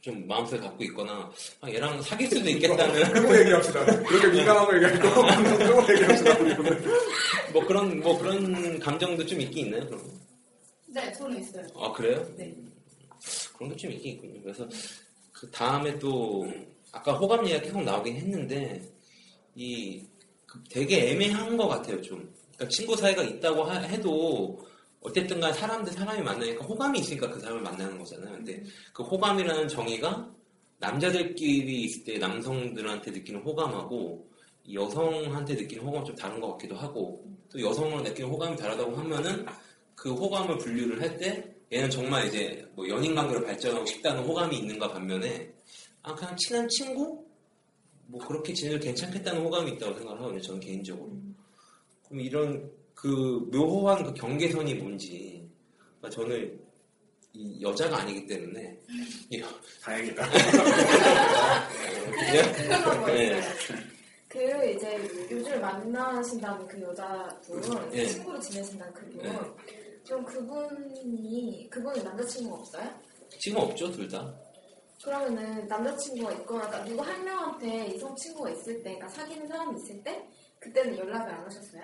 좀 0.00 0.26
마음속에 0.26 0.60
갖고 0.60 0.82
있거나 0.84 1.30
아, 1.60 1.68
얘랑 1.68 2.00
사귈 2.02 2.28
수도 2.28 2.48
있겠다는 2.48 3.02
그거 3.12 3.38
얘기합시다 3.40 3.84
그렇게 3.84 4.28
민감한 4.28 4.64
거 4.66 4.74
얘기할 4.76 5.00
거 5.00 5.14
그거 5.58 5.92
얘기합시다 5.92 6.38
오늘 6.38 6.56
뭐 7.52 7.66
그런 7.66 8.00
뭐 8.00 8.16
그런 8.18 8.78
감정도 8.78 9.26
좀 9.26 9.40
있긴 9.40 9.66
있나요? 9.66 9.84
그럼? 9.86 10.02
네, 10.86 11.12
저는 11.12 11.40
있어요. 11.40 11.66
아 11.76 11.92
그래요? 11.92 12.26
네. 12.36 12.56
그런 13.56 13.70
게 13.70 13.76
좀 13.76 13.92
있긴 13.92 14.14
있군요. 14.14 14.40
그래서 14.42 14.68
그 15.32 15.50
다음에 15.50 15.98
또 15.98 16.46
아까 16.92 17.12
호감 17.12 17.44
얘기가 17.46 17.60
계속 17.60 17.82
나오긴 17.82 18.16
했는데 18.16 18.80
이그 19.54 20.09
되게 20.70 21.10
애매한 21.10 21.56
것 21.56 21.68
같아요 21.68 22.00
좀. 22.02 22.18
그러니까 22.56 22.68
친구 22.68 22.96
사이가 22.96 23.22
있다고 23.22 23.64
하- 23.64 23.78
해도 23.80 24.58
어쨌든 25.00 25.40
간 25.40 25.52
사람 25.54 25.84
대 25.84 25.90
사람이 25.92 26.22
만나니까 26.22 26.64
호감이 26.64 26.98
있으니까 27.00 27.30
그 27.30 27.40
사람을 27.40 27.62
만나는 27.62 27.98
거잖아요. 27.98 28.32
근데 28.36 28.62
그 28.92 29.02
호감이라는 29.02 29.68
정의가 29.68 30.30
남자들끼리 30.78 31.82
있을 31.84 32.04
때 32.04 32.18
남성들한테 32.18 33.10
느끼는 33.10 33.40
호감하고 33.42 34.28
이 34.64 34.74
여성한테 34.74 35.54
느끼는 35.54 35.84
호감은 35.84 36.04
좀 36.04 36.16
다른 36.16 36.40
것 36.40 36.52
같기도 36.52 36.74
하고 36.76 37.24
또 37.50 37.60
여성을 37.60 38.02
느끼는 38.02 38.30
호감이 38.30 38.56
다르다고 38.56 38.94
하면은 38.96 39.46
그 39.94 40.12
호감을 40.12 40.58
분류를 40.58 41.00
할 41.00 41.18
때 41.18 41.44
얘는 41.72 41.88
정말 41.88 42.26
이제 42.26 42.66
뭐 42.74 42.88
연인 42.88 43.14
관계로 43.14 43.44
발전하고 43.44 43.86
싶다는 43.86 44.24
호감이 44.24 44.58
있는가 44.58 44.88
반면에 44.88 45.52
아 46.02 46.14
그냥 46.14 46.36
친한 46.36 46.66
친구 46.68 47.24
뭐 48.10 48.20
그렇게 48.26 48.52
지내도 48.52 48.78
괜찮겠다는 48.80 49.42
호감이 49.42 49.72
있다고 49.72 49.94
생각을 49.94 50.20
하거든요 50.20 50.40
저는 50.42 50.60
개인적으로 50.60 51.10
그럼 52.08 52.20
이런 52.20 52.70
그 52.94 53.48
묘호한 53.52 54.02
그 54.04 54.12
경계선이 54.14 54.74
뭔지 54.74 55.48
그러니까 56.00 56.10
저는 56.22 56.60
이 57.32 57.62
여자가 57.62 57.98
아니기 58.00 58.26
때문에 58.26 58.76
이- 59.30 59.42
다행이다 59.82 60.28
그냥 62.10 62.52
그런 62.52 63.00
거 63.00 63.06
네. 63.06 63.40
그 64.28 64.70
이제 64.72 64.98
요즘 65.30 65.60
만나신다는 65.60 66.66
그 66.66 66.80
여자분 66.82 67.94
예. 67.94 68.06
친구로 68.06 68.38
지내신다는 68.40 68.92
그분 68.92 69.24
예. 69.24 69.38
좀 70.04 70.24
그분이 70.24 71.68
그분은 71.70 72.02
남자친구가 72.04 72.56
없어요? 72.56 72.90
지금 73.38 73.58
없죠 73.60 73.90
둘 73.92 74.08
다. 74.08 74.32
그러면은 75.02 75.66
남자친구가 75.66 76.32
있거나 76.32 76.66
그러니까 76.68 76.84
누구 76.84 77.02
한 77.02 77.24
명한테 77.24 77.86
이성 77.94 78.14
친구가 78.16 78.50
있을 78.50 78.76
때, 78.82 78.94
그러니까 78.94 79.08
사귀는 79.08 79.48
사람이 79.48 79.80
있을 79.80 80.02
때 80.02 80.28
그때는 80.58 80.98
연락을 80.98 81.32
안 81.32 81.44
하셨어요? 81.46 81.82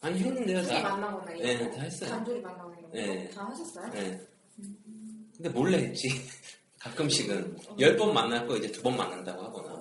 아니 0.00 0.18
했는데요 0.20 0.62
둘이 0.62 0.82
다. 0.82 0.90
만나거나 0.96 1.32
이런 1.32 1.42
네, 1.58 1.70
거? 1.70 1.76
다 1.76 1.82
했어요. 1.82 2.10
단둘이 2.10 2.40
만나거나 2.40 2.76
이런 2.78 2.90
거? 2.90 2.96
네. 2.98 3.30
다 3.30 3.48
하셨어요? 3.48 3.90
네. 3.92 4.20
근데 5.36 5.48
몰래 5.50 5.78
했지. 5.78 6.08
가끔씩은 6.78 7.56
열번 7.80 8.14
만날 8.14 8.46
거 8.46 8.56
이제 8.56 8.70
두 8.70 8.82
번 8.82 8.96
만난다고 8.96 9.42
하거나. 9.42 9.78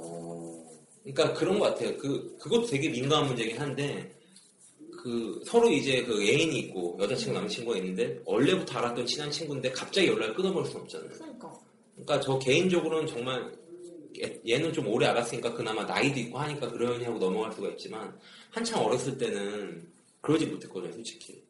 그러니까 1.04 1.34
그런 1.38 1.60
것 1.60 1.65
같아요. 1.65 1.95
그 1.97 2.36
그것도 2.39 2.65
되게 2.67 2.89
민감한 2.89 3.28
문제긴 3.28 3.60
한데 3.62 4.13
그 5.04 5.41
서로 5.45 5.69
이제 5.69 6.04
그 6.04 6.21
애인이 6.23 6.58
있고 6.60 6.97
여자친구 7.00 7.34
남자친구가 7.38 7.78
있는데 7.78 8.19
원래부터 8.26 8.80
알았던 8.80 9.06
친한 9.06 9.30
친구인데 9.30 9.71
갑자기 9.71 10.08
연락을 10.08 10.34
끊어버릴 10.36 10.69
수 10.69 10.78
없잖아요. 10.78 11.10
그러니까 11.12 11.54
그러니까 11.97 12.19
저 12.21 12.38
개인적으로는 12.39 13.07
정말 13.07 13.51
얘- 14.19 14.41
얘는 14.47 14.71
좀 14.73 14.88
오래 14.88 15.07
알았으니까 15.07 15.53
그나마 15.53 15.83
나이도 15.83 16.19
있고 16.21 16.38
하니까 16.39 16.69
그러니 16.71 17.03
하고 17.03 17.17
넘어갈 17.19 17.51
수가 17.51 17.69
있지만 17.69 18.17
한창 18.51 18.83
어렸을 18.83 19.17
때는 19.17 19.88
그러지 20.21 20.45
못했거든요, 20.47 20.91
솔직히. 20.93 21.43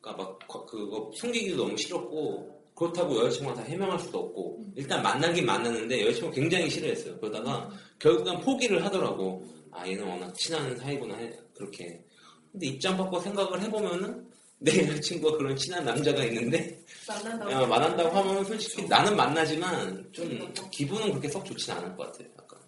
그러니까 0.00 0.22
막 0.24 0.38
거- 0.48 0.64
그거 0.66 1.10
숨기기도 1.14 1.56
너무 1.64 1.76
싫었고 1.76 2.60
그렇다고 2.74 3.18
여자친구가 3.18 3.56
다 3.56 3.62
해명할 3.62 3.98
수도 3.98 4.20
없고 4.20 4.64
일단 4.74 5.02
만나긴 5.02 5.44
만났는데 5.44 6.00
여자친구가 6.06 6.34
굉장히 6.34 6.70
싫어했어요. 6.70 7.18
그러다가 7.18 7.70
결국엔 7.98 8.40
포기를 8.40 8.82
하더라고. 8.84 9.44
아 9.70 9.86
얘는 9.86 10.04
워낙 10.06 10.32
친한 10.34 10.74
사이구나 10.76 11.16
해 11.16 11.30
그렇게. 11.54 12.02
근데 12.50 12.66
입장 12.68 12.96
바꿔 12.96 13.20
생각을 13.20 13.60
해보면은 13.62 14.29
내 14.62 14.86
여자친구가 14.86 15.38
그런 15.38 15.56
친한 15.56 15.84
남자가 15.84 16.22
있는데 16.24 16.78
만난다고 17.08 17.50
야, 17.50 17.66
만난다고 17.66 18.10
하면 18.18 18.44
솔직히 18.44 18.86
나는 18.86 19.16
만나지만 19.16 20.06
좀 20.12 20.38
기분은 20.70 21.08
그렇게 21.10 21.28
썩 21.28 21.44
좋진 21.46 21.72
않을 21.72 21.96
것 21.96 22.12
같아요. 22.12 22.28
약간. 22.38 22.58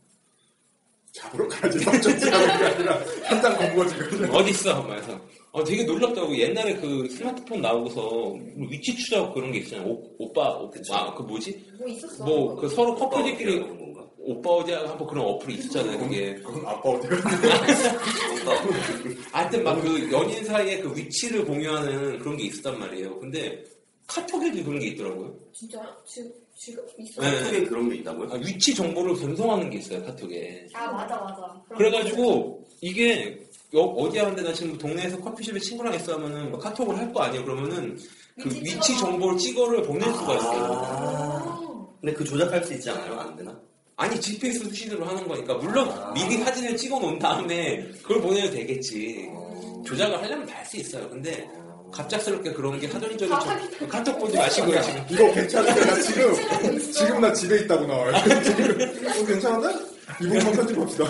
잡으러 1.12 1.46
가야지 1.48 1.78
섭섭지 1.80 2.30
않은 2.30 2.46
게 2.58 2.64
아니라 2.64 2.98
한장 3.24 3.56
건거 3.58 3.86
지금 3.86 4.34
어딨어? 4.34 4.72
하면서. 4.82 5.20
어, 5.50 5.62
되게 5.62 5.84
놀랍다고. 5.84 6.34
옛날에 6.34 6.74
그 6.76 7.06
스마트폰 7.10 7.60
나오고서 7.60 8.32
위치 8.56 8.96
추적 8.96 9.34
그런 9.34 9.52
게 9.52 9.58
있잖아요. 9.58 9.86
오, 9.88 10.02
오빠, 10.18 10.48
오빠, 10.56 11.14
그 11.14 11.22
뭐지? 11.22 11.62
뭐 11.78 11.86
있었어? 11.88 12.24
뭐 12.24 12.56
그 12.56 12.68
서로 12.70 12.94
커플들끼리? 12.94 13.82
오빠 14.24 14.50
어디 14.50 14.72
한번 14.72 15.06
그런 15.06 15.26
어플이 15.26 15.54
있었잖아요. 15.56 15.98
그게. 15.98 16.34
그건 16.36 16.64
아빠 16.64 16.88
어디가 16.88 17.16
하여튼 19.32 19.64
막 19.64 19.80
그 19.80 20.10
연인 20.12 20.44
사이에 20.44 20.80
그 20.80 20.94
위치를 20.96 21.44
공유하는 21.44 22.18
그런 22.18 22.36
게 22.36 22.44
있었단 22.44 22.78
말이에요. 22.78 23.18
근데 23.20 23.64
카톡에도 24.06 24.62
그런 24.64 24.78
게 24.80 24.88
있더라고요. 24.88 25.34
진짜요? 25.52 25.84
지금 26.06 26.30
지금 26.58 26.84
있어? 26.98 27.22
네. 27.22 27.30
카톡에 27.38 27.64
그런 27.64 27.88
게 27.88 27.96
있다고요? 27.96 28.28
아, 28.32 28.36
위치 28.36 28.74
정보를 28.74 29.16
전송하는 29.16 29.70
게 29.70 29.78
있어요. 29.78 30.04
카톡에. 30.04 30.66
아, 30.74 30.90
맞아, 30.92 31.16
맞아. 31.16 31.62
그래가지고 31.76 32.64
이게 32.80 33.40
여- 33.74 33.80
어디야 33.80 34.26
근데 34.26 34.42
나 34.42 34.52
지금 34.52 34.76
동네에서 34.76 35.18
커피숍에 35.20 35.58
친구랑 35.58 35.94
있어 35.94 36.14
하면은 36.14 36.50
뭐 36.50 36.58
카톡을 36.58 36.96
할 36.96 37.12
거 37.12 37.20
아니에요 37.22 37.44
그러면은 37.44 37.98
그 38.40 38.48
위치 38.50 38.76
위치. 38.76 38.98
정보를 38.98 39.38
찍어를 39.38 39.82
보낼 39.82 40.12
수가 40.12 40.36
있어요 40.36 40.64
아. 40.84 41.60
근데 42.00 42.12
그 42.12 42.24
조작할 42.24 42.62
수 42.64 42.74
있지 42.74 42.90
않아요? 42.90 43.18
안 43.18 43.34
되나? 43.36 43.58
아니 44.02 44.20
GPS 44.20 44.64
수신으로 44.64 45.04
하는 45.04 45.28
거니까 45.28 45.54
물론 45.54 45.88
아. 45.90 46.12
미리 46.12 46.38
사진을 46.38 46.76
찍어 46.76 46.98
놓은 46.98 47.18
다음에 47.20 47.88
그걸 48.02 48.20
보내도 48.20 48.50
되겠지 48.50 49.28
조작을 49.86 50.20
하려면 50.20 50.44
다 50.46 50.56
할 50.56 50.66
수 50.66 50.76
있어요 50.78 51.08
근데 51.08 51.48
갑작스럽게 51.92 52.52
그런 52.52 52.80
게 52.80 52.88
정- 52.88 53.00
사기다. 53.00 53.86
카톡 53.86 54.18
보지 54.18 54.36
마시고요 54.38 54.80
지금 54.82 55.04
이거 55.10 55.32
괜찮은데 55.34 55.80
나 55.84 56.00
지금 56.02 56.78
지금 56.92 57.20
나 57.20 57.32
집에 57.32 57.58
있다고 57.60 57.86
나와요 57.86 58.12
지금 58.42 58.80
이거 58.80 59.26
괜찮은데? 59.26 59.84
이분만 60.20 60.52
편집합시다 60.52 61.04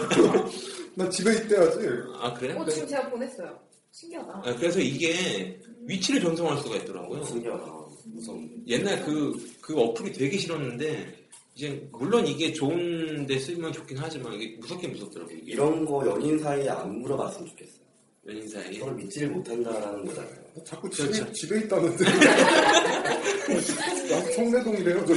나 0.94 1.09
집에 1.09 1.33
있대야지 1.33 1.78
아 2.20 2.35
그래요? 2.35 2.57
어, 2.57 2.64
그래서, 2.64 2.70
지금 2.74 2.88
제가 2.88 3.09
보냈어요. 3.09 3.59
신기하다. 3.92 4.42
아, 4.44 4.55
그래서 4.57 4.78
이게 4.81 5.59
위치를 5.87 6.20
전송할 6.20 6.59
수가 6.62 6.76
있더라고요 6.76 7.24
신기하다. 7.24 7.64
무서운. 8.07 8.50
옛날 8.66 9.02
그, 9.05 9.33
그 9.61 9.78
어플이 9.78 10.12
되게 10.12 10.37
싫었는데, 10.37 11.21
이제, 11.54 11.86
물론 11.92 12.26
이게 12.26 12.52
좋은데 12.52 13.38
쓰면 13.38 13.72
좋긴 13.72 13.98
하지만, 13.98 14.32
이게 14.34 14.56
무섭긴 14.58 14.92
무섭더라고요. 14.92 15.36
이게. 15.36 15.52
이런 15.52 15.84
거 15.84 16.04
연인 16.06 16.38
사이에 16.38 16.68
안 16.68 17.00
물어봤으면 17.00 17.48
좋겠어요. 17.50 17.82
연인 18.28 18.48
사이. 18.48 18.78
그걸 18.78 18.94
믿지를 18.94 19.28
못한다라는 19.28 20.06
거잖아요. 20.06 20.34
자꾸 20.64 20.88
집에, 20.88 21.08
그렇죠. 21.08 21.32
집에 21.32 21.58
있다는데. 21.60 22.04
나 24.08 24.20
성내동이래요, 24.34 25.04
저. 25.06 25.14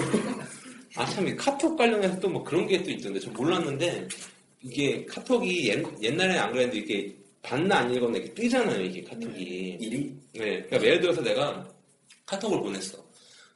아, 1.01 1.05
참, 1.05 1.27
이 1.27 1.35
카톡 1.35 1.75
관련해서 1.77 2.19
또 2.19 2.29
뭐 2.29 2.43
그런 2.43 2.67
게 2.67 2.81
또 2.83 2.89
있던데, 2.91 3.19
저 3.19 3.29
몰랐는데, 3.31 4.07
이게 4.61 5.05
카톡이 5.05 5.69
옛, 5.69 5.83
옛날에는 6.01 6.39
안 6.39 6.51
그랬는데, 6.51 6.77
이게 6.79 7.15
봤나 7.43 7.77
안 7.79 7.93
읽었나 7.93 8.17
이렇게 8.17 8.33
뜨잖아요, 8.33 8.83
이게 8.83 9.03
카톡이. 9.03 9.77
일이? 9.79 10.13
네. 10.33 10.63
그러니까 10.63 10.83
예를 10.83 11.01
들어서 11.01 11.21
내가 11.21 11.69
카톡을 12.25 12.59
보냈어. 12.61 13.04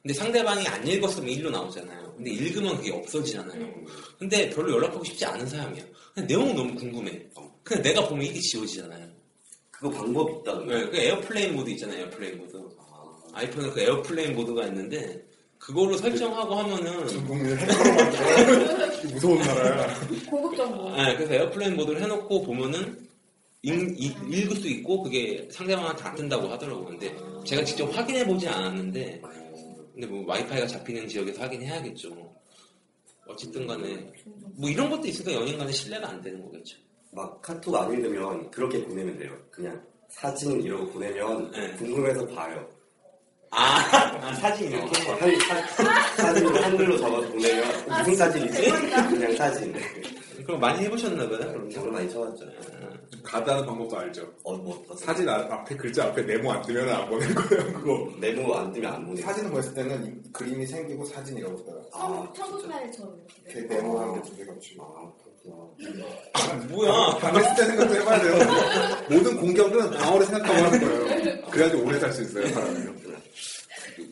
근데 0.02 0.14
상대방이 0.14 0.66
안 0.66 0.86
읽었으면 0.86 1.28
1로 1.28 1.50
나오잖아요. 1.50 2.14
근데 2.16 2.30
읽으면 2.30 2.76
그게 2.76 2.90
없어지잖아요. 2.92 3.68
근데 4.18 4.48
별로 4.50 4.72
연락하고 4.74 5.04
싶지 5.04 5.24
않은 5.26 5.46
사람이야. 5.46 5.84
근데 6.14 6.34
내용은 6.34 6.54
너무 6.54 6.74
궁금해. 6.74 7.22
근데 7.62 7.90
내가 7.90 8.08
보면 8.08 8.24
이게 8.26 8.40
지워지잖아요. 8.40 9.06
그거 9.70 9.90
방법이 9.90 10.32
있다던데. 10.40 10.74
네, 10.74 10.90
그 10.90 10.96
airplane 10.96 11.54
mode 11.54 11.70
있잖아요, 11.70 12.00
airplane 12.04 12.38
mode. 12.38 12.56
아이폰에 13.32 13.70
그 13.70 13.80
airplane 13.80 14.34
mode가 14.34 14.66
있는데, 14.66 15.22
그거로 15.58 15.96
설정하고 15.96 16.54
하면은, 16.54 17.06
전 17.08 17.26
무서운 19.12 19.38
나라야. 19.38 19.94
고급 20.28 20.56
정보. 20.56 20.90
네, 20.96 21.14
그래서 21.16 21.34
airplane 21.34 21.76
mode를 21.76 22.02
해놓고 22.02 22.42
보면은 22.42 23.08
읽, 23.62 23.72
읽- 23.98 24.16
읽 24.32 24.50
을 24.50 24.56
수 24.56 24.68
있고 24.68 25.02
그게 25.02 25.46
상대방한테 25.50 26.02
안 26.04 26.14
뜬다고 26.14 26.48
하더라고요. 26.48 26.86
근데 26.86 27.14
제가 27.44 27.62
직접 27.64 27.84
확인해 27.96 28.24
보지 28.26 28.48
않았는데 28.48 29.20
근데 30.00 30.06
뭐 30.06 30.26
와이파이가 30.26 30.66
잡히는 30.66 31.06
지역에서 31.06 31.42
확인해야겠죠. 31.42 32.34
어쨌든 33.26 33.66
간에 33.66 34.10
뭐 34.56 34.70
이런 34.70 34.88
것도 34.88 35.06
있으니까 35.06 35.38
연인 35.38 35.58
간에 35.58 35.70
신뢰가 35.70 36.08
안 36.08 36.22
되는 36.22 36.42
거겠죠. 36.42 36.78
막 37.12 37.42
카톡 37.42 37.76
안 37.76 37.92
읽으면 37.92 38.50
그렇게 38.50 38.82
보내면 38.82 39.18
돼요. 39.18 39.36
그냥 39.50 39.84
사진 40.08 40.62
이러고 40.62 40.90
보내면 40.92 41.50
네. 41.50 41.72
궁금해서 41.72 42.26
봐요. 42.28 42.66
아, 43.50 43.80
아, 44.22 44.34
사진 44.34 44.72
어, 44.72 44.76
이렇게? 44.76 45.10
한, 45.10 45.40
사, 45.40 46.22
사진을 46.22 46.64
한글로 46.64 46.96
적어서 46.98 47.28
보내면 47.30 47.68
무슨 47.98 48.16
사진이지? 48.16 48.70
그냥 48.70 49.36
사진. 49.36 49.74
그럼 50.46 50.60
많이 50.60 50.84
해보셨나 50.84 51.28
봐요. 51.28 51.38
그럼 51.52 51.68
저는 51.70 51.92
많이 51.92 52.08
쳐봤죠. 52.10 52.44
가다는 53.24 53.66
방법도 53.66 53.98
알죠. 53.98 54.22
어, 54.44 54.56
뭐, 54.56 54.82
어, 54.88 54.96
사진 54.96 55.28
아- 55.28 55.46
앞에 55.50 55.76
글자 55.76 56.04
앞에 56.06 56.22
네모 56.22 56.50
안 56.52 56.62
뜨면 56.62 56.88
안 56.88 57.08
보낼 57.08 57.34
거예요, 57.34 57.72
그거. 57.74 58.08
네모 58.18 58.54
안 58.54 58.72
뜨면 58.72 58.94
안 58.94 59.04
보내. 59.06 59.20
사진을 59.20 59.50
보냈을 59.50 59.74
때는 59.74 60.06
이 60.06 60.32
그림이 60.32 60.64
생기고 60.66 61.04
사진이라고 61.04 61.56
써요. 61.58 61.82
아. 61.92 62.32
청구파일처럼 62.34 63.14
이렇게. 63.46 63.74
네모 63.74 63.98
한개 64.00 64.22
두 64.30 64.36
개가 64.36 64.52
치고. 64.60 64.82
아, 64.84 65.12
그렇구나. 65.42 66.66
뭐야? 66.68 67.18
방했을 67.18 67.54
때 67.56 67.64
생각도 67.66 67.94
해봐야 67.96 68.20
돼요. 68.20 68.34
모든 69.10 69.36
공격은 69.36 69.90
방어를 69.90 70.26
생각하고 70.26 70.64
하는 70.66 70.80
거예요. 70.80 71.42
그래야지 71.50 71.76
오래 71.76 71.98
살 71.98 72.12
수 72.12 72.22
있어요, 72.22 72.46
사람이. 72.48 73.09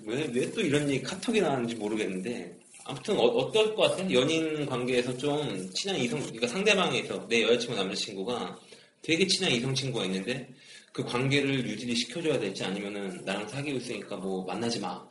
왜, 0.07 0.31
왜 0.33 0.51
또 0.53 0.61
이런 0.61 0.89
얘기 0.91 1.03
카톡이 1.03 1.41
나왔는지 1.41 1.75
모르겠는데 1.77 2.57
아무튼 2.85 3.19
어, 3.19 3.51
떨것 3.53 3.91
같아요? 3.91 4.13
연인 4.19 4.65
관계에서 4.67 5.17
좀 5.17 5.71
친한 5.75 5.99
이성 5.99 6.21
그러니까 6.21 6.47
상대방에서 6.49 7.27
내 7.29 7.43
여자친구 7.43 7.77
남자친구가 7.77 8.59
되게 9.03 9.27
친한 9.27 9.53
이성 9.53 9.75
친구가 9.75 10.05
있는데 10.07 10.49
그 10.93 11.05
관계를 11.05 11.67
유지를 11.69 11.95
시켜줘야 11.95 12.39
될지 12.39 12.65
아니면은 12.65 13.21
나랑 13.25 13.47
사귀고 13.49 13.79
있으니까 13.79 14.17
뭐 14.17 14.45
만나지 14.45 14.81
마 14.81 15.07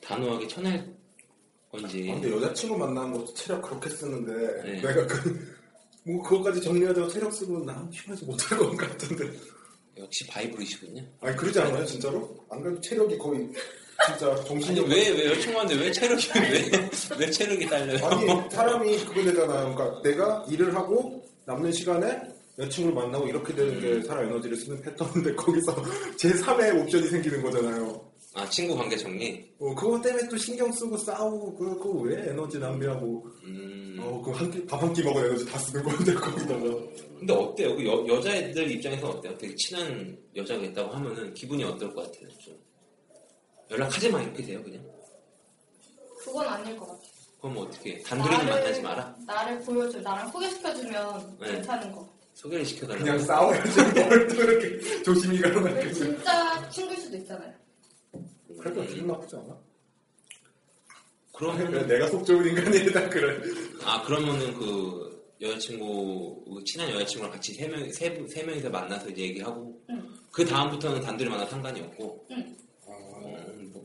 단호하게 0.00 0.48
쳐낼 0.48 0.84
건지 1.70 2.08
아, 2.10 2.14
근데 2.14 2.30
여자친구 2.30 2.76
만나는 2.78 3.12
것도 3.12 3.34
체력 3.34 3.62
그렇게 3.62 3.90
쓰는데 3.90 4.62
네. 4.64 4.72
내가 4.80 5.06
그, 5.06 5.56
뭐 6.04 6.22
그것까지 6.22 6.60
정리하자고 6.62 7.08
체력 7.08 7.32
쓰고 7.32 7.64
난 7.64 7.88
힘에서 7.92 8.24
못할 8.26 8.58
것 8.58 8.76
같은데. 8.76 9.30
역시 9.98 10.26
바이브리시군요. 10.26 11.04
아니 11.20 11.36
그러지 11.36 11.60
않아요, 11.60 11.84
진짜로? 11.84 12.34
안 12.50 12.62
그래도 12.62 12.80
체력이 12.80 13.18
거의 13.18 13.46
진짜 14.06 14.34
정신력. 14.44 14.88
왜왜 14.88 15.26
여자친구한테 15.30 15.74
왜 15.76 15.92
체력이 15.92 16.28
왜 16.34 16.70
왜 17.18 17.30
체력이 17.30 17.66
딸려요? 17.66 18.06
아니 18.06 18.26
사람이 18.50 18.96
그거 19.04 19.22
되잖아요. 19.22 19.74
그러니까 19.74 20.02
내가 20.02 20.44
일을 20.50 20.74
하고 20.74 21.22
남는 21.46 21.72
시간에 21.72 22.20
여자친구를 22.58 22.94
만나고 22.94 23.28
이렇게 23.28 23.54
되는 23.54 23.80
게 23.80 24.02
사람 24.06 24.26
에너지를 24.26 24.56
쓰는 24.56 24.80
패턴인데 24.82 25.34
거기서 25.36 25.74
제3의 26.16 26.80
옵션이 26.82 27.06
생기는 27.08 27.42
거잖아요. 27.42 28.10
아 28.34 28.48
친구 28.48 28.74
관계 28.76 28.96
정리. 28.96 29.44
어, 29.58 29.74
그거 29.74 30.00
때문에 30.00 30.26
또 30.28 30.36
신경 30.38 30.72
쓰고 30.72 30.96
싸우고 30.96 31.54
그, 31.54 31.78
그거 31.78 31.90
왜 32.00 32.30
에너지 32.30 32.58
낭비하고 32.58 33.26
음. 33.44 33.98
어, 34.00 34.22
그한 34.22 34.50
끼, 34.50 34.64
밥한 34.66 34.92
끼 34.94 35.02
먹은 35.02 35.22
에너지 35.26 35.44
다 35.44 35.58
쓰는 35.58 35.84
건데 35.84 36.14
거기다가 36.14 36.60
근데 37.18 37.32
어때요? 37.34 37.76
그 37.76 37.86
여, 37.86 38.06
여자애들 38.08 38.70
입장에서 38.70 39.10
어때요? 39.10 39.36
되게 39.36 39.54
친한 39.56 40.16
여자가 40.34 40.62
있다고 40.64 40.90
하면은 40.92 41.34
기분이 41.34 41.62
어떨 41.62 41.92
것 41.94 42.04
같아요? 42.10 42.28
좀 42.38 42.54
연락하지 43.72 44.10
마 44.10 44.20
이렇게 44.22 44.42
돼요 44.44 44.62
그냥? 44.62 44.84
그건 46.24 46.46
아닐 46.46 46.76
것 46.76 46.86
같아. 46.86 47.00
그럼 47.40 47.58
어떻게 47.58 47.94
해? 47.96 48.02
단둘이는 48.02 48.46
만나지 48.46 48.80
마라? 48.82 49.16
나를 49.26 49.60
보여줘. 49.62 50.00
나랑 50.00 50.30
소개시켜주면 50.30 51.36
네. 51.40 51.52
괜찮은 51.52 51.90
거. 51.92 52.08
소개를 52.34 52.64
시켜달라고 52.64 53.04
그냥 53.04 53.18
싸워야지 53.18 53.82
뭘또 54.08 54.34
이렇게 54.42 55.02
조심히 55.02 55.38
왜 55.42 55.50
가는 55.50 55.92
진짜 55.92 56.70
친구일 56.70 56.98
수도 57.00 57.16
있잖아요. 57.18 57.52
그래도 58.58 58.82
기분 58.86 59.06
나쁘지 59.08 59.36
않아? 59.36 59.58
그러면 61.34 61.86
내가 61.86 62.06
속 62.08 62.24
좋은 62.24 62.46
인간이다 62.46 63.08
그래 63.08 63.38
아 63.84 64.02
그러면은 64.02 64.54
그 64.54 65.34
여자친구 65.40 66.44
그 66.54 66.64
친한 66.64 66.88
여자친구랑 66.90 67.32
같이 67.32 67.52
세 67.54 67.66
명 67.68 67.90
세, 67.90 68.14
분- 68.14 68.28
세 68.28 68.42
명이서 68.44 68.70
만나서 68.70 69.08
이제 69.10 69.22
얘기하고 69.22 69.80
응. 69.90 70.08
그 70.30 70.44
다음부터는 70.46 71.00
단둘이 71.02 71.28
만나 71.28 71.44
상관이 71.46 71.80
없고 71.80 72.26
응. 72.30 72.56
아, 73.74 73.78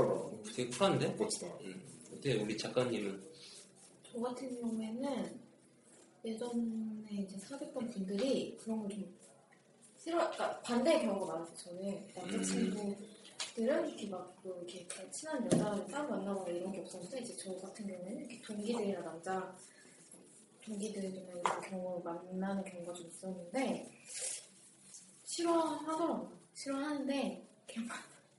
음, 0.00 0.08
뭐 0.08 0.42
되게, 0.54 0.68
쿨한데? 0.70 1.14
멋지다. 1.14 1.46
음, 1.60 1.82
어때? 2.12 2.34
우리 2.42 2.56
작가님은? 2.56 3.28
저 4.10 4.20
같은 4.20 4.60
경우에는 4.60 5.40
예전에 6.24 7.12
이제 7.12 7.38
사귀었던 7.38 7.86
분들이 7.90 8.56
그런 8.58 8.80
걸 8.80 8.90
좀 8.90 9.18
싫어, 9.98 10.16
그러니까 10.30 10.60
반대의 10.62 11.02
경우가 11.02 11.34
많았어요. 11.34 11.56
저는. 11.56 12.08
남자친구들은 12.14 13.88
이렇게 13.88 14.06
막뭐 14.08 14.64
이렇게 14.66 14.86
친한 15.10 15.44
여자를 15.46 15.86
따로 15.88 16.08
만나거나 16.10 16.50
이런 16.50 16.72
게 16.72 16.80
없었는데 16.80 17.20
이제 17.20 17.36
저 17.36 17.54
같은 17.56 17.86
경우에는 17.86 18.18
이렇게 18.20 18.40
동기들이나 18.42 19.00
남자 19.02 19.56
동기들이나 20.64 21.18
이런 21.18 21.60
경우 21.62 22.00
만나는 22.02 22.64
경우가 22.64 22.92
좀 22.94 23.08
있었는데 23.08 23.90
싫어하더라고요. 25.24 26.32
싫어하는데 26.54 27.48
그냥 27.72 27.88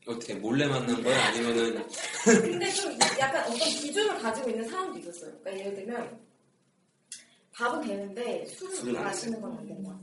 어떻게 0.07 0.33
몰래 0.35 0.65
만난 0.65 1.01
거야? 1.03 1.25
아니면은 1.27 1.85
근데 2.25 2.69
좀 2.71 2.91
약간 3.19 3.43
어떤 3.43 3.57
기준을 3.59 4.17
가지고 4.19 4.49
있는 4.49 4.67
사람도 4.67 4.97
있었어요. 4.99 5.31
그러니까 5.43 5.59
예를 5.65 5.75
들면 5.75 6.19
밥은 7.53 7.81
되는데 7.87 8.45
술을 8.47 8.75
술은 8.75 8.95
안 8.97 9.03
마시는 9.03 9.41
건 9.41 9.51
안 9.57 9.67
된다. 9.67 9.99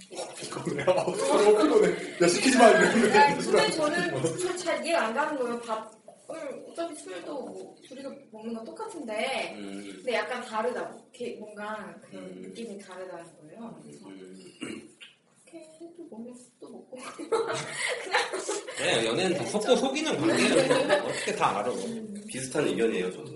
그거네 0.51 0.83
아, 0.85 0.91
어, 0.91 1.13
그거네 1.13 1.97
야 2.23 2.29
시키지 2.29 2.59
마 2.59 2.69
이러는데 2.69 3.17
야, 3.17 3.37
근데 3.37 3.71
저는 3.71 4.37
술잘 4.39 4.85
이해가 4.85 5.07
안 5.07 5.15
가는 5.15 5.39
거예요. 5.39 5.61
밥을 5.63 6.65
어차피 6.71 6.95
술도 6.97 7.33
뭐 7.33 7.75
둘이서 7.89 8.11
먹는 8.31 8.55
건 8.55 8.65
똑같은데 8.65 9.55
음, 9.59 9.93
근데 9.97 10.15
약간 10.15 10.45
다르다고. 10.45 11.01
이렇게 11.15 11.37
뭔가 11.41 11.95
그런 12.03 12.25
음. 12.25 12.43
느낌이 12.43 12.79
다르다는 12.79 13.25
거예요. 13.39 13.81
그래서 13.83 14.07
음. 14.07 14.96
이렇게 15.57 15.87
먹고 16.61 16.99
그래 18.77 19.01
네, 19.01 19.07
연애는 19.07 19.37
다 19.39 19.45
속고 19.47 19.77
속이는 19.77 20.17
관계예요 20.19 21.05
어떻게 21.05 21.35
다 21.35 21.59
알아 21.59 21.73
비슷한 22.29 22.67
의견이에요, 22.67 23.11
저도. 23.13 23.33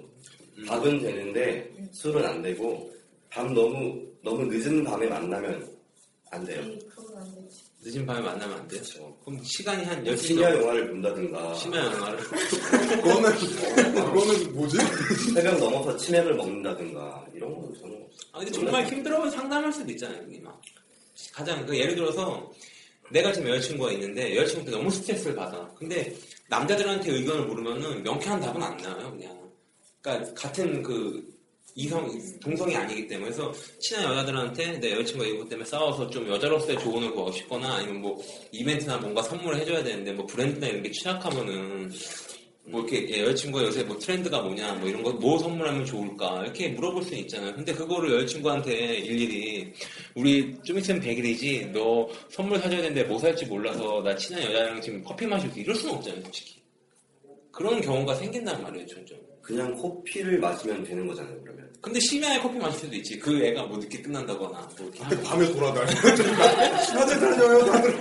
음. 0.58 0.66
밥은 0.66 1.00
되는데 1.00 1.70
술은 1.92 2.24
안 2.24 2.42
되고 2.42 2.90
밤 3.30 3.54
너무 3.54 4.00
너무 4.22 4.44
늦은 4.46 4.84
밤에 4.84 5.06
만나면 5.06 5.66
안 6.30 6.44
돼요. 6.44 6.62
이 6.62 6.78
그건 6.88 7.16
안 7.16 7.34
되지. 7.34 7.62
늦은 7.82 8.04
밤에 8.06 8.20
만나면 8.20 8.58
안 8.58 8.68
돼요? 8.68 8.80
그렇죠. 8.82 9.16
그럼 9.24 9.42
시간이 9.42 9.84
한 9.84 10.04
10시 10.04 10.16
심야 10.18 10.54
영화를 10.54 10.88
본다든가 10.90 11.54
심야 11.54 11.84
영화를 11.86 12.18
그거는 12.18 13.32
그거는 13.94 14.52
뭐지? 14.54 14.76
새벽 15.34 15.58
넘어서 15.58 15.96
치맥을 15.96 16.34
먹는다든가 16.34 17.26
이런 17.34 17.54
거 17.54 17.72
저는 17.80 18.06
아 18.32 18.38
근데 18.38 18.52
정말 18.52 18.86
힘들어면 18.86 19.30
상담할 19.30 19.72
수도 19.72 19.90
있잖아요 19.92 20.22
막 20.42 20.60
가장 21.32 21.64
그 21.66 21.76
예를 21.76 21.94
들어서 21.94 22.50
내가 23.10 23.32
지금 23.32 23.48
여자친구가 23.50 23.92
있는데 23.92 24.36
여자친구한테 24.36 24.70
너무 24.70 24.90
스트레스를 24.90 25.34
받아. 25.34 25.68
근데 25.76 26.14
남자들한테 26.48 27.12
의견을 27.12 27.46
물으면은 27.46 28.02
명쾌한 28.02 28.40
답은 28.40 28.62
안 28.62 28.76
나와요 28.76 29.10
그냥. 29.10 29.50
그러니까 30.00 30.34
같은 30.34 30.82
그 30.82 31.28
이성 31.74 32.10
동성이 32.40 32.76
아니기 32.76 33.06
때문에. 33.06 33.30
그래서 33.30 33.52
친한 33.78 34.04
여자들한테 34.10 34.78
내 34.78 34.92
여자친구가 34.92 35.28
이것 35.28 35.48
때문에 35.48 35.68
싸워서 35.68 36.08
좀 36.10 36.28
여자로서의 36.28 36.78
조언을 36.78 37.12
구하고 37.12 37.32
싶거나 37.32 37.76
아니면 37.76 38.00
뭐 38.00 38.22
이벤트나 38.52 38.98
뭔가 38.98 39.22
선물을 39.22 39.58
해줘야 39.58 39.82
되는데 39.82 40.12
뭐 40.12 40.26
브랜드나 40.26 40.68
이런 40.68 40.82
게 40.82 40.90
취약하면은 40.90 41.90
뭐 42.64 42.82
이렇게 42.82 43.08
예, 43.10 43.22
여자친구가 43.22 43.64
요새 43.64 43.82
뭐 43.82 43.98
트렌드가 43.98 44.42
뭐냐 44.42 44.74
뭐 44.74 44.88
이런 44.88 45.02
거 45.02 45.10
뭐 45.12 45.38
선물하면 45.38 45.84
좋을까 45.84 46.42
이렇게 46.44 46.68
물어볼 46.68 47.02
수는 47.02 47.18
있잖아요. 47.20 47.54
근데 47.54 47.72
그거를 47.72 48.12
여자친구한테 48.14 48.98
일일이 48.98 49.72
우리 50.14 50.56
좀 50.62 50.78
있으면 50.78 51.00
100일이지 51.00 51.72
너 51.72 52.08
선물 52.28 52.58
사줘야 52.58 52.80
되는데 52.82 53.04
뭐 53.04 53.18
살지 53.18 53.46
몰라서 53.46 54.02
나 54.02 54.14
친한 54.16 54.42
여자랑 54.44 54.80
지금 54.80 55.02
커피 55.02 55.26
마시고 55.26 55.58
이럴 55.58 55.74
수는 55.74 55.94
없잖아요, 55.96 56.22
솔직히. 56.22 56.60
그런 57.50 57.80
경우가 57.80 58.14
생긴단 58.14 58.62
말이에요, 58.62 58.86
점점. 58.86 59.18
그냥 59.42 59.74
커피를 59.76 60.38
마시면 60.38 60.84
되는 60.84 61.06
거잖아요, 61.06 61.40
그러면. 61.42 61.59
근데 61.80 61.98
심야에 61.98 62.40
커피 62.40 62.58
마실 62.58 62.80
수도 62.80 62.96
있지. 62.96 63.18
그 63.18 63.42
애가 63.42 63.64
뭐 63.64 63.78
늦게 63.78 64.02
끝난다거나 64.02 64.68
뭐 64.78 64.90
근데 64.98 65.22
밤에 65.22 65.50
돌아다녀. 65.50 65.86
다들 65.86 67.20
다녀요, 67.20 67.64
다들. 67.64 67.98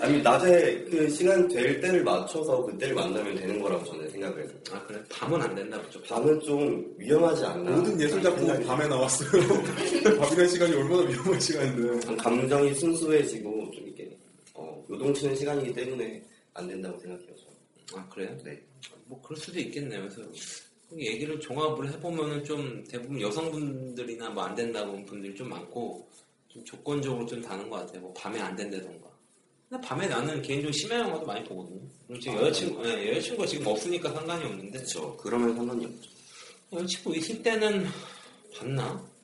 아니, 0.00 0.20
낮에 0.20 0.84
그 0.90 1.08
시간 1.08 1.46
될 1.46 1.80
때를 1.80 2.02
맞춰서 2.02 2.64
그때를 2.64 2.94
만나면 2.94 3.36
되는 3.36 3.60
거라고 3.62 3.84
저는 3.84 4.10
생각을 4.10 4.42
해요. 4.44 4.50
아 4.72 4.84
그래? 4.86 5.00
밤은 5.10 5.40
안 5.40 5.54
된다 5.54 5.80
그죠? 5.82 6.02
밤은 6.02 6.40
좀 6.40 6.92
위험하지 6.98 7.44
않나. 7.44 7.70
모든 7.70 8.00
예술 8.00 8.20
작품은 8.20 8.64
밤에 8.66 8.88
나왔어요. 8.88 9.30
밤이라는 10.18 10.48
시간이 10.48 10.74
얼마나 10.74 11.02
위험한 11.08 11.38
시간인데. 11.38 12.16
감정이 12.16 12.74
순수해지고 12.74 13.70
좀 13.70 13.86
이렇게 13.86 14.16
어, 14.54 14.82
요동치는 14.90 15.36
시간이기 15.36 15.72
때문에 15.72 16.20
안 16.54 16.66
된다고 16.66 16.98
생각해요. 16.98 17.28
저는. 17.36 17.54
아 18.02 18.08
그래요? 18.08 18.36
네. 18.44 18.60
뭐 19.06 19.20
그럴 19.22 19.36
수도 19.38 19.60
있겠네요. 19.60 20.00
그래서 20.00 20.22
얘기를 21.00 21.38
종합을 21.40 21.90
해보면은 21.92 22.44
좀 22.44 22.84
대부분 22.88 23.20
여성분들이나 23.20 24.30
뭐 24.30 24.44
안 24.44 24.54
된다고 24.54 25.04
분들이 25.04 25.34
좀 25.34 25.48
많고 25.48 26.08
좀 26.48 26.64
조건적으로 26.64 27.26
좀 27.26 27.40
다는 27.42 27.68
것 27.68 27.76
같아요. 27.76 28.00
뭐 28.02 28.12
밤에 28.14 28.40
안 28.40 28.54
된다던가. 28.54 29.08
근데 29.68 29.86
밤에 29.86 30.06
나는 30.06 30.40
개인적으로 30.42 30.72
심야 30.72 30.98
영화도 31.00 31.26
많이 31.26 31.42
보거든요. 31.44 31.80
지금 32.20 32.36
여자친구, 32.38 32.86
예, 32.86 33.10
여자친구가 33.10 33.46
지금 33.46 33.66
없으니까 33.66 34.10
상관이 34.12 34.44
없는데 34.44 34.78
그렇죠. 34.78 35.16
그러면 35.16 35.56
상관이 35.56 35.84
없죠. 35.86 36.10
여자친구 36.72 37.16
있을 37.16 37.42
때는 37.42 37.86
봤나? 38.56 39.14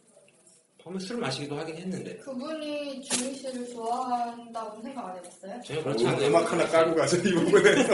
밤에 0.82 0.98
술을 0.98 1.20
마시기도 1.20 1.56
하긴 1.58 1.76
했는데 1.76 2.16
그분이 2.16 3.02
주민 3.02 3.34
씨를 3.34 3.68
좋아한다고 3.68 4.80
생각 4.82 5.08
안 5.08 5.16
해봤어요? 5.18 5.60
전혀 5.62 5.82
그렇지 5.82 6.06
않아요. 6.06 6.26
음악 6.28 6.50
하나 6.50 6.66
까고 6.66 6.94
가죠, 6.96 7.16
이 7.18 7.34
부분에서. 7.34 7.88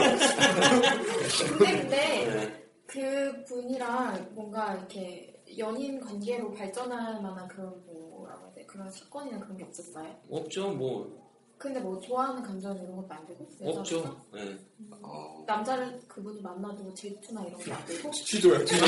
근데 1.57 1.71
근데 1.81 1.85
네. 1.89 2.66
그 2.87 3.43
분이랑 3.45 4.29
뭔가 4.33 4.73
이렇게 4.75 5.33
연인 5.57 5.99
관계로 5.99 6.51
발전할 6.53 7.21
만한 7.21 7.47
그런 7.47 7.73
뭐라고 7.85 8.45
해야 8.45 8.53
돼 8.53 8.65
그런 8.65 8.89
사건이나 8.89 9.39
그런 9.39 9.57
게 9.57 9.63
없었어요? 9.65 10.15
없죠, 10.29 10.71
뭐 10.71 11.27
근데 11.57 11.79
뭐 11.79 11.99
좋아하는 11.99 12.41
감정 12.43 12.77
이런 12.77 12.95
것도 12.95 13.07
안 13.09 13.25
되고? 13.25 13.47
없죠. 13.61 14.15
예. 14.35 14.55
어, 15.01 15.43
남자를 15.47 15.99
그분이 16.07 16.39
만나도 16.41 16.93
질투나 16.93 17.43
이런 17.45 17.59
게안 17.59 17.83
되고 17.85 18.09
취조야, 18.13 18.63
취조. 18.63 18.85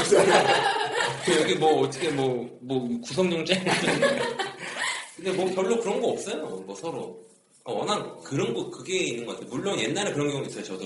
그 1.26 1.42
여기 1.42 1.56
뭐 1.56 1.82
어떻게 1.82 2.10
뭐 2.12 2.48
뭐 2.62 2.88
구성용 3.02 3.44
짤 3.46 3.58
근데 5.16 5.32
뭐 5.34 5.46
별로 5.54 5.80
그런 5.82 6.00
거 6.02 6.10
없어요 6.10 6.46
뭐 6.48 6.74
서로 6.76 7.28
워낙 7.64 8.22
그런 8.24 8.54
거 8.54 8.70
그게 8.70 9.00
있는 9.00 9.26
것 9.26 9.34
같아요. 9.34 9.50
물론 9.50 9.80
옛날에 9.80 10.12
그런 10.14 10.32
경우 10.32 10.46
있어요 10.46 10.64
저도. 10.64 10.86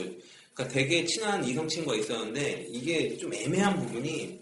그러니까 0.53 0.73
되게 0.73 1.05
친한 1.05 1.43
이성 1.43 1.67
친구가 1.67 1.97
있었는데 1.97 2.67
이게 2.69 3.17
좀 3.17 3.33
애매한 3.33 3.79
부분이 3.79 4.39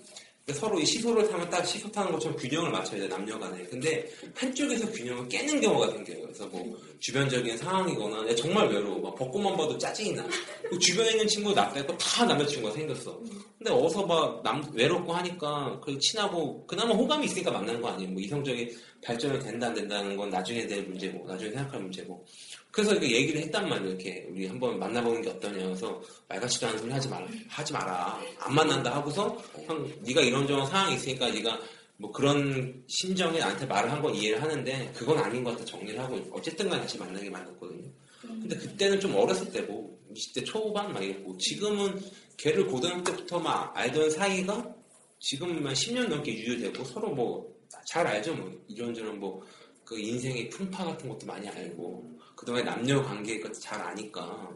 서로 0.53 0.79
이 0.79 0.85
시소를 0.85 1.29
타면 1.29 1.49
딱 1.49 1.63
시소 1.65 1.89
타는 1.91 2.11
것처럼 2.11 2.37
균형을 2.37 2.71
맞춰야 2.71 3.01
돼 3.01 3.07
남녀 3.07 3.37
간에. 3.37 3.63
근데 3.65 4.09
한쪽에서 4.35 4.91
균형을 4.91 5.29
깨는 5.29 5.61
경우가 5.61 5.91
생겨요. 5.91 6.21
그래서 6.21 6.47
뭐 6.47 6.77
주변적인 6.99 7.57
상황이거나 7.57 8.23
내가 8.23 8.35
정말 8.35 8.67
외로워. 8.67 8.99
막 8.99 9.15
벚꽃만 9.15 9.55
봐도 9.55 9.77
짜증이 9.77 10.13
나. 10.13 10.27
그 10.69 10.77
주변에 10.79 11.11
있는 11.11 11.27
친구 11.27 11.53
나 11.53 11.71
빼고 11.71 11.95
다 11.97 12.25
남자친구가 12.25 12.73
생겼어. 12.73 13.21
근데 13.57 13.71
어서 13.71 14.05
막 14.05 14.41
남, 14.43 14.63
외롭고 14.73 15.13
하니까 15.13 15.79
그 15.79 15.97
친하고 15.99 16.65
그나마 16.65 16.93
호감이 16.93 17.25
있으니까 17.25 17.51
만나는 17.51 17.79
거 17.79 17.89
아니에요. 17.89 18.11
뭐 18.11 18.21
이성적인 18.21 18.75
발전이 19.03 19.39
된다 19.39 19.67
안 19.67 19.73
된다는 19.73 20.17
건 20.17 20.29
나중에 20.29 20.65
될 20.65 20.83
문제고 20.83 21.25
나중에 21.27 21.51
생각할 21.51 21.81
문제고 21.81 22.25
그래서 22.71 22.91
이렇게 22.91 23.11
얘기를 23.11 23.41
했단 23.41 23.67
말이에요. 23.67 23.89
이렇게 23.89 24.27
우리 24.29 24.47
한번 24.47 24.79
만나보는 24.79 25.21
게 25.21 25.29
어떠냐 25.29 25.63
그래서 25.65 26.01
말 26.27 26.39
같지도 26.39 26.67
않은 26.67 26.79
소리 26.79 26.91
하지 26.91 27.09
마라 27.09 27.27
하지 27.49 27.73
마라. 27.73 28.21
안 28.39 28.55
만난다 28.55 28.95
하고서 28.95 29.37
형 29.65 29.91
네가 30.01 30.21
이런저런 30.21 30.65
상황이 30.67 30.95
있으니까 30.95 31.29
네가 31.29 31.59
뭐 31.97 32.11
그런 32.11 32.83
심정에 32.87 33.39
나한테 33.39 33.65
말을 33.65 33.91
한 33.91 34.01
건 34.01 34.15
이해를 34.15 34.41
하는데 34.41 34.91
그건 34.95 35.19
아닌 35.19 35.43
것 35.43 35.51
같아 35.51 35.65
정리를 35.65 35.99
하고 35.99 36.19
어쨌든 36.31 36.69
간에 36.69 36.81
같이 36.81 36.97
만나게 36.97 37.29
만났거든요. 37.29 37.87
근데 38.21 38.55
그때는 38.55 38.99
좀 38.99 39.15
어렸을 39.15 39.51
때고 39.51 39.99
20대 40.15 40.45
초반 40.45 40.93
막 40.93 41.03
이랬고 41.03 41.37
지금은 41.37 42.01
걔를 42.37 42.65
고등학교 42.67 43.03
때부터 43.03 43.39
막 43.39 43.75
알던 43.77 44.09
사이가 44.11 44.75
지금 45.19 45.65
한 45.65 45.73
10년 45.73 46.07
넘게 46.07 46.33
유효되고 46.33 46.83
서로 46.85 47.09
뭐 47.13 47.51
잘 47.85 48.05
알죠. 48.05 48.35
뭐 48.35 48.51
이런저런 48.67 49.19
뭐 49.19 49.41
그 49.83 49.99
인생의 49.99 50.47
풍파 50.49 50.85
같은 50.85 51.09
것도 51.09 51.25
많이 51.25 51.49
알고 51.49 52.17
그동안 52.41 52.65
남녀 52.65 53.01
관계 53.01 53.39
것도 53.39 53.53
잘 53.53 53.79
아니까 53.79 54.49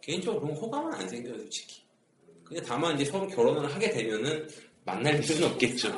개인적으로 0.00 0.40
그런 0.40 0.56
호감은 0.56 0.94
안 0.94 1.08
생겨요 1.08 1.36
솔직히 1.36 1.82
근데 2.42 2.62
다만 2.62 2.94
이제 2.94 3.04
서로 3.04 3.28
결혼을 3.28 3.72
하게 3.72 3.90
되면은 3.90 4.48
만날 4.84 5.22
일은 5.22 5.46
없겠죠 5.50 5.88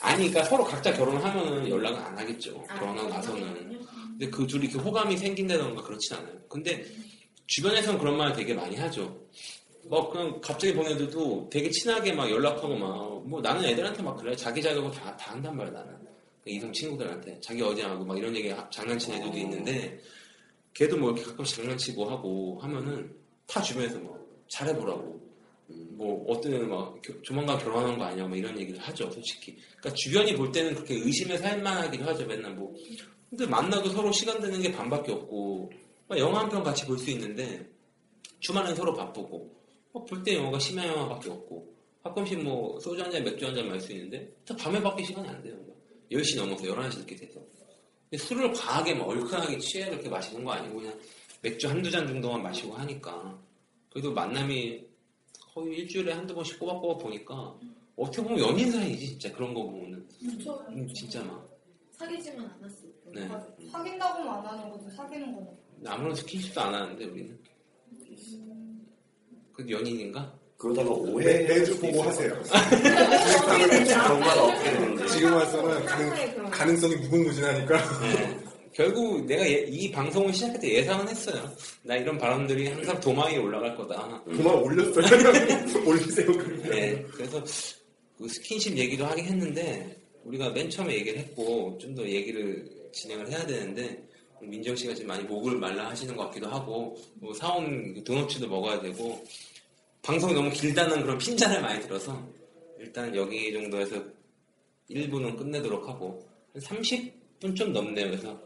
아니 0.00 0.28
그러니까 0.30 0.44
서로 0.44 0.64
각자 0.64 0.92
결혼을 0.94 1.22
하면은 1.22 1.68
연락은 1.68 1.98
안 1.98 2.16
하겠죠 2.18 2.64
아, 2.68 2.78
결혼하고 2.78 3.08
나서는. 3.08 3.86
근데 4.12 4.30
그 4.30 4.46
둘이 4.46 4.66
이렇게 4.66 4.78
호감이 4.78 5.16
생긴다던가 5.16 5.82
그렇진 5.82 6.16
않아요. 6.16 6.34
근데 6.48 6.84
주변에서는 7.46 7.98
그런 7.98 8.16
말 8.16 8.32
되게 8.32 8.52
많이 8.52 8.76
하죠. 8.76 9.26
뭐 9.84 10.10
그냥 10.10 10.40
갑자기 10.40 10.74
보내도 10.74 11.48
되게 11.50 11.70
친하게 11.70 12.12
막 12.12 12.28
연락하고 12.30 12.76
막 12.76 13.12
뭐 13.24 13.40
나는 13.40 13.64
애들한테 13.64 14.02
막 14.02 14.16
그래 14.16 14.34
자기 14.34 14.60
자격으로 14.60 14.92
다, 14.92 15.16
다 15.16 15.32
한단 15.32 15.56
말이야 15.56 15.72
나는 15.72 16.11
이성 16.44 16.72
친구들한테 16.72 17.38
자기 17.40 17.62
어디 17.62 17.82
하고 17.82 18.04
막 18.04 18.18
이런 18.18 18.34
얘기 18.34 18.48
하- 18.48 18.68
장난치는 18.70 19.18
애들도 19.18 19.38
있는데 19.38 20.00
걔도 20.74 20.96
뭐 20.96 21.10
이렇게 21.12 21.24
가끔씩 21.24 21.56
장난치고 21.58 22.04
하고 22.10 22.58
하면은 22.62 23.14
다 23.46 23.62
주변에서 23.62 23.98
뭐 24.00 24.18
잘해보라고 24.48 25.20
뭐 25.92 26.24
어떤 26.28 26.68
막 26.68 27.00
겨- 27.02 27.20
조만간 27.22 27.58
결혼하는 27.58 27.96
거 27.98 28.04
아니야? 28.04 28.26
뭐 28.26 28.36
이런 28.36 28.58
얘기를 28.58 28.78
하죠 28.80 29.10
솔직히. 29.10 29.56
그러니까 29.78 29.94
주변이 29.94 30.34
볼 30.34 30.50
때는 30.50 30.74
그렇게 30.74 30.94
의심을 30.94 31.38
살만하기도 31.38 32.04
하죠 32.04 32.26
맨날 32.26 32.54
뭐. 32.54 32.74
근데 33.30 33.46
만나도 33.46 33.88
서로 33.90 34.10
시간 34.12 34.40
되는 34.40 34.60
게 34.60 34.70
반밖에 34.72 35.12
없고 35.12 35.70
막 36.08 36.18
영화 36.18 36.40
한 36.40 36.48
편 36.50 36.62
같이 36.62 36.84
볼 36.86 36.98
수 36.98 37.10
있는데 37.10 37.66
주말엔 38.40 38.74
서로 38.74 38.92
바쁘고 38.94 39.62
볼 40.08 40.22
때 40.24 40.34
영화가 40.36 40.58
심야 40.58 40.86
영화밖에 40.86 41.30
없고 41.30 41.72
가끔씩 42.02 42.42
뭐 42.42 42.78
소주 42.80 43.00
한 43.02 43.10
잔 43.12 43.22
맥주 43.24 43.46
한 43.46 43.54
잔 43.54 43.68
마실 43.68 43.80
수 43.80 43.92
있는데 43.92 44.28
다 44.44 44.54
밤에밖에 44.56 45.04
시간이 45.04 45.28
안 45.28 45.42
돼요 45.42 45.54
10시 46.12 46.36
넘어서 46.36 46.64
11시 46.64 46.98
이렇게 46.98 47.16
돼서. 47.16 47.40
술을 48.16 48.52
과하게 48.52 48.94
막 48.94 49.08
얼큰하게 49.08 49.58
취해 49.58 49.88
그렇게 49.88 50.08
마시는 50.08 50.44
거 50.44 50.52
아니고 50.52 50.80
그냥 50.80 51.00
맥주 51.40 51.68
한두 51.68 51.90
잔 51.90 52.06
정도만 52.06 52.42
마시고 52.42 52.74
하니까. 52.74 53.38
그래도 53.90 54.12
만남이 54.12 54.84
거의 55.54 55.78
일주일에 55.78 56.12
한두 56.12 56.34
번씩 56.34 56.58
꼬박꼬박 56.58 56.98
보니까 56.98 57.58
어떻게 57.96 58.22
보면 58.22 58.38
연인 58.38 58.70
사이지 58.70 59.10
진짜 59.10 59.32
그런 59.32 59.52
거 59.54 59.62
보면은. 59.64 60.06
음, 60.70 60.86
진짜 60.94 61.22
막. 61.24 61.48
사귀지만 61.90 62.50
않았을 62.58 62.90
때 63.04 63.10
네. 63.20 63.28
사귄다고만 63.70 64.38
안 64.38 64.46
하는 64.46 64.70
거지 64.70 64.94
사귀는 64.96 65.34
거는. 65.34 65.56
아무런 65.86 66.14
스킨십도 66.14 66.60
안 66.60 66.74
하는데 66.74 67.04
우리는. 67.04 67.38
그 69.52 69.70
연인인가? 69.70 70.38
그러다가 70.62 70.90
매, 70.90 70.96
오해. 71.10 71.42
매주 71.42 71.76
보고 71.80 72.02
하세요. 72.04 72.32
결과가 72.44 74.44
어떻게 74.44 74.70
되는지. 74.70 75.12
지금 75.14 75.32
와서는 75.34 75.64
상황에 75.64 75.84
가능, 75.86 76.34
그런 76.34 76.50
가능성이 76.50 76.96
무궁무진하니까. 76.96 78.00
네. 78.00 78.38
결국 78.72 79.26
내가 79.26 79.44
예- 79.46 79.66
이 79.68 79.90
방송을 79.90 80.32
시작할 80.32 80.60
때 80.60 80.72
예상은 80.74 81.06
했어요. 81.08 81.50
나 81.82 81.96
이런 81.96 82.16
발언들이 82.16 82.68
항상 82.68 82.98
도마 83.00 83.26
위에 83.26 83.38
올라갈 83.38 83.76
거다. 83.76 84.22
그만 84.24 84.54
올렸어요. 84.54 85.04
올리세요, 85.84 86.26
그러면. 86.26 86.70
네. 86.70 87.04
그래서 87.12 87.42
그 88.16 88.28
스킨십 88.28 88.78
얘기도 88.78 89.04
하긴 89.04 89.24
했는데 89.26 89.96
우리가 90.24 90.50
맨 90.50 90.70
처음에 90.70 90.94
얘기를 90.94 91.18
했고 91.18 91.76
좀 91.80 91.94
더 91.96 92.06
얘기를 92.06 92.64
진행을 92.92 93.28
해야 93.30 93.44
되는데 93.44 94.00
민정 94.40 94.76
씨가 94.76 94.94
지금 94.94 95.08
많이 95.08 95.24
목을 95.24 95.56
말라 95.56 95.90
하시는 95.90 96.14
것 96.16 96.26
같기도 96.26 96.48
하고 96.48 96.96
뭐 97.14 97.34
사온 97.34 97.94
그 97.94 98.04
도넛츠도 98.04 98.48
먹어야 98.48 98.80
되고 98.80 99.22
방송이 100.02 100.34
너무 100.34 100.50
길다는 100.50 101.02
그런 101.02 101.16
핀잔을 101.16 101.62
많이 101.62 101.80
들어서 101.80 102.28
일단 102.78 103.14
여기 103.14 103.52
정도에서 103.52 104.02
1부는 104.90 105.38
끝내도록 105.38 105.88
하고 105.88 106.28
한 106.52 106.60
30분 106.60 107.54
좀 107.54 107.72
넘네요. 107.72 108.10
그래서 108.10 108.38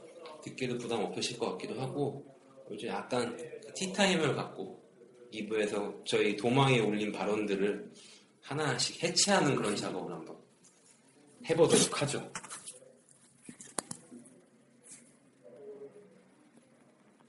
듣기도 0.42 0.76
부담 0.76 1.02
없으실 1.02 1.38
것 1.38 1.52
같기도 1.52 1.80
하고 1.80 2.24
요즘 2.70 2.88
약간 2.88 3.36
티타임을 3.74 4.36
갖고 4.36 4.84
2부에서 5.32 6.04
저희 6.04 6.36
도망에 6.36 6.78
올린 6.80 7.10
발언들을 7.10 7.90
하나씩 8.42 9.02
해체하는 9.02 9.56
그런 9.56 9.74
작업을 9.74 10.12
한번 10.12 10.36
해보도록 11.48 12.02
하죠. 12.02 12.30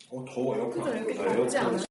어, 0.09 0.25
더워요. 0.25 0.69
그죠 0.69 0.89
이렇게 0.93 1.19
아, 1.19 1.35
덥지 1.35 1.57
않아요? 1.57 1.87